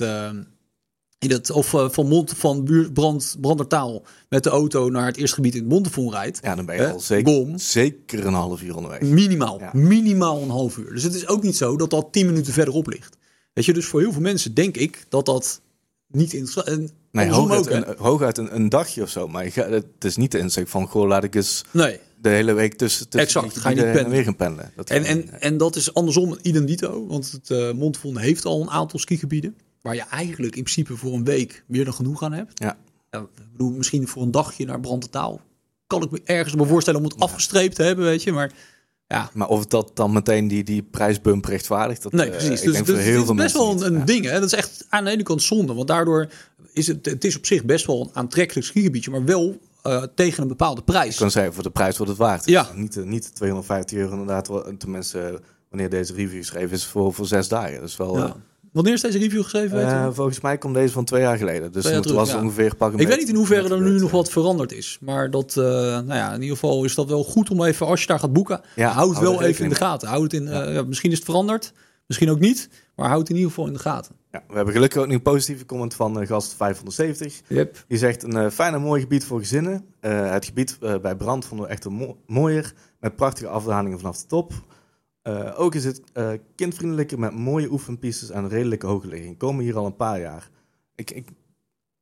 het, 1.32 1.50
of 1.52 1.74
eh, 1.74 1.90
van, 1.90 2.08
Mont, 2.08 2.34
van 2.36 2.64
buur, 2.64 2.92
brand, 2.92 3.36
Brandertaal 3.42 4.04
met 4.30 4.44
de 4.44 4.50
auto 4.50 4.90
naar 4.90 5.06
het 5.06 5.18
eerste 5.18 5.36
gebied 5.36 5.54
in 5.56 5.60
het 5.60 5.70
Montafon 5.70 6.12
rijdt. 6.12 6.40
Ja, 6.44 6.56
dan 6.56 6.66
ben 6.66 6.76
je 6.76 6.82
Hè? 6.82 6.92
al 6.92 7.00
zeker, 7.00 7.24
Bom. 7.34 7.58
zeker 7.58 8.26
een 8.26 8.34
half 8.34 8.62
uur 8.62 8.76
onderweg. 8.76 9.02
Minimaal. 9.02 9.60
Ja. 9.60 9.70
Minimaal 9.74 10.42
een 10.42 10.50
half 10.50 10.78
uur. 10.78 10.94
Dus 10.94 11.04
het 11.04 11.14
is 11.14 11.28
ook 11.28 11.44
niet 11.44 11.58
zo 11.58 11.78
dat 11.78 11.90
dat 11.90 12.08
tien 12.12 12.26
minuten 12.26 12.54
verderop 12.54 12.88
ligt. 12.88 13.18
Weet 13.54 13.66
je, 13.66 13.74
dus 13.74 13.86
voor 13.86 14.00
heel 14.02 14.12
veel 14.12 14.22
mensen 14.22 14.54
denk 14.54 14.78
ik 14.78 15.06
dat 15.10 15.26
dat 15.26 15.62
niet 16.08 16.34
interessant. 16.34 16.94
Nee, 17.12 17.30
hooguit, 17.30 17.60
ook, 17.60 17.70
een, 17.70 17.96
hooguit 17.98 18.38
een, 18.38 18.56
een 18.56 18.70
dagje 18.70 19.02
of 19.02 19.10
zo. 19.10 19.28
Maar 19.28 19.52
gaat- 19.52 19.70
het 19.70 19.86
is 20.00 20.16
niet 20.18 20.32
de 20.32 20.38
insteek 20.40 20.68
van, 20.68 20.88
goh, 20.88 21.08
laat 21.08 21.24
ik 21.24 21.36
eens 21.36 21.64
Nee. 21.72 22.00
de 22.22 22.30
hele 22.30 22.54
week 22.54 22.74
tussen, 22.74 23.10
tussen 23.10 23.42
Exact, 23.42 23.58
ga 23.58 23.70
je 23.70 23.76
niet 23.76 23.84
gebieden 23.84 24.06
heen 24.06 24.06
en 24.06 24.10
pendelen. 24.10 24.16
weer 24.16 24.24
gaan 24.24 24.36
pendelen. 24.36 24.72
Dat 24.76 24.90
En, 24.90 25.04
en, 25.32 25.42
en 25.42 25.58
dat 25.58 25.76
is 25.76 25.94
andersom 25.94 26.38
idem 26.42 26.66
dito. 26.66 27.08
Want 27.08 27.40
het 27.44 27.76
Montafon 27.76 28.18
heeft 28.18 28.46
al 28.46 28.62
een 28.62 28.70
aantal 28.70 29.00
skigebieden. 29.00 29.56
Waar 29.84 29.96
je 29.96 30.02
eigenlijk 30.02 30.56
in 30.56 30.64
principe 30.64 30.98
voor 30.98 31.14
een 31.14 31.24
week 31.24 31.64
meer 31.68 31.86
dan 31.86 31.94
genoeg 31.94 32.24
aan 32.24 32.34
hebt. 32.34 32.60
ja. 32.60 32.78
Ja, 33.12 33.20
ik 33.20 33.52
bedoel, 33.52 33.72
misschien 33.72 34.08
voor 34.08 34.22
een 34.22 34.32
dagje 34.32 34.66
naar 34.66 34.80
Brandetaal. 34.80 35.42
Kan 35.88 36.04
ik 36.04 36.12
me 36.12 36.22
ergens 36.24 36.56
me 36.56 36.66
voorstellen 36.66 37.00
om 37.00 37.06
het 37.06 37.20
afgestreept 37.20 37.76
te 37.76 37.84
hebben, 37.84 38.06
weet 38.06 38.24
je. 38.24 38.32
Maar 38.32 38.52
ja, 39.08 39.30
Maar 39.34 39.48
of 39.48 39.66
dat 39.66 39.92
dan 39.94 40.14
meteen 40.14 40.48
die, 40.48 40.64
die 40.64 40.84
prijsbump 40.84 41.46
rechtvaardigt, 41.46 42.04
dat 42.04 42.12
Nee, 42.12 42.26
eh, 42.26 42.32
precies. 42.32 42.50
ik 42.50 42.66
Dus, 42.66 42.86
dus 42.86 43.06
het 43.06 43.30
is 43.30 43.34
best 43.34 43.54
wel 43.54 43.84
een, 43.86 44.06
ding. 44.06 44.26
Hè? 44.26 44.34
Dat 44.34 44.44
is 44.44 44.54
echt 44.54 44.86
aan 44.90 45.04
de 45.04 45.10
ene 45.12 45.24
kant 45.24 45.42
zonde. 45.42 45.74
Want 45.74 45.88
daardoor 45.88 46.30
is 46.72 46.88
het, 46.88 47.06
het 47.06 47.24
is 47.24 47.38
op 47.38 47.46
zich 47.46 47.64
best 47.64 47.86
wel 47.86 48.02
een 48.02 48.10
aantrekkelijk 48.14 48.66
skigebiedje. 48.66 49.12
Maar 49.12 49.26
wel 49.26 49.60
eh, 49.82 50.04
tegen 50.16 50.42
een 50.42 50.48
bepaalde 50.48 50.82
prijs. 50.84 51.14
Ik 51.14 51.20
kan 51.20 51.32
zeggen, 51.32 51.54
voor 51.54 51.64
de 51.64 51.72
prijs 51.72 51.98
wordt 51.98 52.12
het 52.12 52.22
waard. 52.22 52.46
Ja. 52.46 52.70
Niet, 52.76 52.98
eh, 52.98 53.04
niet 53.04 53.36
250 53.36 53.98
euro 53.98 54.12
inderdaad. 54.12 54.80
Tenminste, 54.80 55.42
wanneer 55.70 55.90
deze 55.90 56.14
review 56.14 56.40
geschreven 56.40 56.72
is, 56.72 56.86
voor, 56.86 57.14
voor 57.14 57.26
zes 57.26 57.48
dagen. 57.48 57.80
Dat 57.80 57.90
is 57.90 57.98
wel... 57.98 58.18
Ja. 58.18 58.36
Wanneer 58.74 58.94
is 58.94 59.02
deze 59.02 59.18
review 59.18 59.44
geschreven? 59.44 59.88
eh, 59.88 60.08
volgens 60.12 60.42
mij 60.42 60.58
komt 60.58 60.74
deze 60.74 60.94
van 60.94 61.06
twee 61.06 61.22
jaar 61.22 61.38
geleden. 61.38 61.72
Dus 61.72 61.86
het 61.86 62.12
was 62.12 62.32
ja. 62.32 62.42
ongeveer 62.42 62.66
ik 62.98 63.08
weet 63.08 63.18
niet 63.18 63.30
in 63.30 63.36
hoeverre 63.36 63.76
er 63.76 63.82
nu 63.82 64.00
nog 64.00 64.12
wat 64.12 64.30
veranderd 64.30 64.72
is. 64.72 64.98
Maar 65.02 65.32
dat, 65.32 65.58
eh, 65.58 65.64
nou 65.64 66.14
ja, 66.14 66.28
in 66.34 66.42
ieder 66.42 66.58
geval 66.58 66.84
is 66.84 66.96
dat 66.96 67.08
wel 67.08 67.24
goed 67.24 67.50
om 67.50 67.64
even, 67.64 67.88
als 67.88 68.02
je 68.02 68.08
daar 68.08 68.20
gaat 68.20 68.34
boeken, 68.34 68.62
Ja, 68.76 68.90
houd 68.92 69.10
het 69.10 69.20
wel 69.20 69.42
even 69.42 69.64
in 69.64 69.70
de 69.70 69.76
gaten. 69.76 70.08
Houd 70.08 70.22
het 70.22 70.34
in, 70.34 70.48
eh, 70.48 70.74
ja, 70.74 70.84
misschien 70.84 71.12
is 71.12 71.18
het 71.18 71.26
veranderd, 71.26 71.74
misschien 72.08 72.30
ook 72.30 72.40
niet. 72.40 72.70
Maar 72.96 73.08
houd 73.08 73.20
het 73.20 73.30
in 73.30 73.36
ieder 73.36 73.50
geval 73.50 73.68
in 73.68 73.74
de 73.74 73.80
gaten. 73.80 74.16
Ja, 74.32 74.44
we 74.48 74.56
hebben 74.56 74.74
gelukkig 74.74 75.02
ook 75.02 75.08
nu 75.08 75.14
een 75.14 75.22
positieve 75.22 75.66
comment 75.66 75.94
van 75.94 76.28
gast 76.28 76.54
570. 76.54 77.42
Yep. 77.48 77.84
Die 77.88 77.98
zegt 77.98 78.24
een 78.24 78.52
fijn 78.52 78.74
en 78.74 78.82
mooi 78.82 79.02
gebied 79.02 79.26
voor 79.26 79.40
gezinnen. 79.40 79.86
Het 80.00 80.46
gebied 80.46 80.78
bij 81.02 81.16
Brand 81.16 81.46
vonden 81.46 81.66
we 81.68 81.72
echt 81.72 81.86
een 81.86 81.94
mo- 81.94 82.18
mooier. 82.28 82.74
Met 83.00 83.16
prachtige 83.16 83.48
afdalingen 83.48 84.00
vanaf 84.00 84.18
de 84.18 84.26
top. 84.28 84.54
Eh, 85.24 85.52
ook 85.60 85.76
is 85.76 85.86
het 85.86 86.02
eh, 86.14 86.32
kindvriendelijker 86.56 87.20
met 87.20 87.34
mooie 87.36 87.72
oefenpistes 87.72 88.30
en 88.30 88.50
redelijke 88.50 88.86
hoge 88.88 89.08
ligging. 89.08 89.38
Komen 89.38 89.64
hier 89.64 89.78
al 89.78 89.86
een 89.86 89.96
paar 89.96 90.20
jaar. 90.20 90.50
Ik, 90.96 91.12
ik 91.12 91.28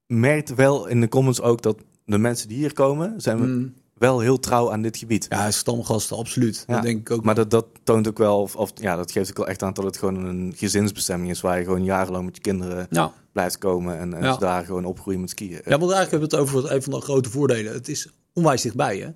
merkte 0.07 0.55
wel 0.55 0.87
in 0.87 1.01
de 1.01 1.07
comments 1.07 1.41
ook 1.41 1.61
dat 1.61 1.77
de 2.05 2.17
mensen 2.17 2.47
die 2.47 2.57
hier 2.57 2.73
komen, 2.73 3.21
zijn 3.21 3.37
Mm. 3.39 3.73
wel 3.93 4.19
heel 4.19 4.39
trouw 4.39 4.71
aan 4.71 4.81
dit 4.81 4.97
gebied. 4.97 5.25
Ja, 5.29 5.51
stamgasten, 5.51 6.17
absoluut. 6.17 6.63
Ja, 6.67 6.73
Dat 6.73 6.83
denk 6.83 6.99
ik 6.99 7.11
ook. 7.11 7.23
Maar 7.23 7.35
dat, 7.35 7.49
dat 7.51 7.65
toont 7.83 8.07
ook 8.07 8.17
wel, 8.17 8.41
of, 8.41 8.55
of 8.55 8.71
ja, 8.75 8.95
dat 8.95 9.11
geeft 9.11 9.29
ook 9.29 9.37
wel 9.37 9.47
echt 9.47 9.63
aan 9.63 9.73
dat 9.73 9.85
het 9.85 9.97
gewoon 9.97 10.25
een 10.25 10.53
gezinsbestemming 10.55 11.29
is 11.31 11.41
waar 11.41 11.57
je 11.57 11.63
gewoon 11.63 11.83
jarenlang 11.83 12.25
met 12.25 12.35
je 12.35 12.41
kinderen 12.41 12.87
ja. 12.89 13.13
blijft 13.31 13.57
komen 13.57 13.97
en, 13.97 14.13
en 14.13 14.23
Ja. 14.23 14.35
daar 14.37 14.65
gewoon 14.65 14.85
opgroeien 14.85 15.19
met 15.21 15.29
skiën. 15.29 15.61
Ja, 15.65 15.77
want 15.79 15.91
eigenlijk 15.91 16.11
hebben 16.11 16.29
we 16.29 16.35
het 16.35 16.45
over 16.45 16.71
een 16.71 16.83
van 16.83 16.93
de 16.93 17.01
grote 17.01 17.29
voordelen. 17.29 17.73
Het 17.73 17.87
is 17.89 18.09
onwijs 18.33 18.61
dichtbij, 18.61 18.97
hè? 18.97 19.09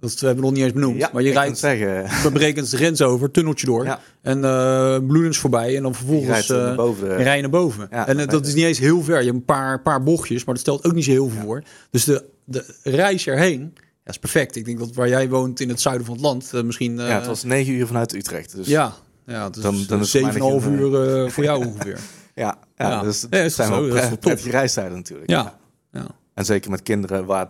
Dat 0.00 0.20
we 0.20 0.26
hebben 0.26 0.44
nog 0.44 0.52
niet 0.52 0.62
eens 0.62 0.72
benoemd. 0.72 0.98
Ja, 0.98 1.10
maar 1.12 1.22
je 1.22 1.32
rijdt, 1.32 1.60
we 1.60 2.30
berekent 2.32 2.70
de 2.70 2.76
grens 2.76 3.02
over, 3.02 3.30
tunneltje 3.30 3.66
door. 3.66 3.84
Ja. 3.84 4.00
En 4.22 4.44
eh 4.44 4.98
Bloedens 5.06 5.38
voorbij. 5.38 5.76
En 5.76 5.82
dan 5.82 5.94
vervolgens 5.94 6.48
er 6.48 6.58
eh, 6.58 6.64
naar 6.64 6.74
boven. 6.74 7.16
rij 7.16 7.34
je 7.36 7.40
naar 7.40 7.50
boven. 7.50 7.88
Ja, 7.90 8.06
en 8.06 8.18
eh, 8.18 8.26
dat 8.28 8.46
is 8.46 8.54
niet 8.54 8.64
eens 8.64 8.78
heel 8.78 9.02
ver. 9.02 9.18
Je 9.18 9.24
hebt 9.24 9.36
een 9.36 9.44
paar, 9.44 9.82
paar 9.82 10.02
bochtjes, 10.02 10.44
maar 10.44 10.54
dat 10.54 10.62
stelt 10.62 10.84
ook 10.84 10.92
niet 10.92 11.04
zo 11.04 11.10
heel 11.10 11.28
veel 11.28 11.42
voor. 11.42 11.62
Dus 11.90 12.04
de, 12.04 12.24
de 12.44 12.74
reis 12.82 13.26
erheen 13.26 13.74
ja, 14.04 14.10
is 14.10 14.18
perfect. 14.18 14.56
Ik 14.56 14.64
denk 14.64 14.78
dat 14.78 14.94
waar 14.94 15.08
jij 15.08 15.28
woont 15.28 15.60
in 15.60 15.68
het 15.68 15.80
zuiden 15.80 16.06
van 16.06 16.14
het 16.14 16.24
land, 16.24 16.52
misschien... 16.52 16.96
ja, 16.96 17.04
het 17.04 17.26
was 17.26 17.42
negen 17.42 17.72
uur 17.72 17.86
vanuit 17.86 18.14
Utrecht. 18.14 18.56
Dus 18.56 18.66
ja, 18.66 18.94
ja, 19.26 19.48
is, 19.54 19.62
Dan- 19.62 19.84
dan 19.88 20.00
is 20.00 20.12
het 20.12 20.22
voor 20.22 20.32
mij 20.32 20.40
7,5 20.40 20.52
nog 20.52 20.62
geen, 20.62 20.72
uur 20.72 21.30
voor 21.30 21.44
jou 21.44 21.64
ongeveer. 21.66 21.98
ja, 22.34 22.58
ja, 22.76 23.02
dus 23.02 23.26
is 23.30 23.54
zijn 23.54 23.68
zo, 23.68 23.88
wel 23.88 24.10
dat 24.10 24.20
prettige 24.20 24.50
reistijden 24.50 24.96
natuurlijk. 24.96 25.30
Ja, 25.30 25.58
ja. 25.92 26.06
En 26.34 26.44
zeker 26.44 26.70
met 26.70 26.82
kinderen, 26.82 27.24
waar 27.24 27.48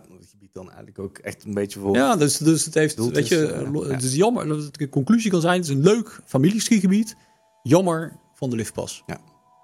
het 0.53 0.63
dan 0.63 0.75
eigenlijk 0.75 0.99
ook 0.99 1.17
echt 1.17 1.43
een 1.43 1.53
beetje 1.53 1.79
voor... 1.79 1.95
Ja, 1.95 2.15
dus, 2.15 2.37
dus 2.37 2.65
het 2.65 2.73
heeft, 2.73 2.97
weet 2.97 3.17
is, 3.17 3.27
je, 3.27 3.51
eh, 3.51 3.89
het 3.89 4.03
is 4.03 4.15
jammer. 4.15 4.47
dat 4.47 4.77
De 4.77 4.89
conclusie 4.89 5.31
kan 5.31 5.41
zijn, 5.41 5.55
het 5.55 5.69
is 5.69 5.75
een 5.75 5.83
leuk 5.83 6.21
familieskigebied. 6.25 7.15
Jammer 7.63 8.19
van 8.33 8.49
de 8.49 8.55
liftpas. 8.55 9.03
Ja. 9.07 9.17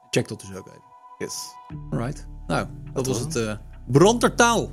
Check 0.10 0.28
dat 0.28 0.40
dus 0.40 0.50
ook 0.56 0.68
even. 0.68 0.82
Yes. 1.18 1.34
Alright. 1.92 2.28
Nou, 2.48 2.68
dat 2.94 3.08
was 3.08 3.20
was 3.20 3.20
het 3.20 3.36
eh 3.36 3.58
Brandertaal. 3.88 4.72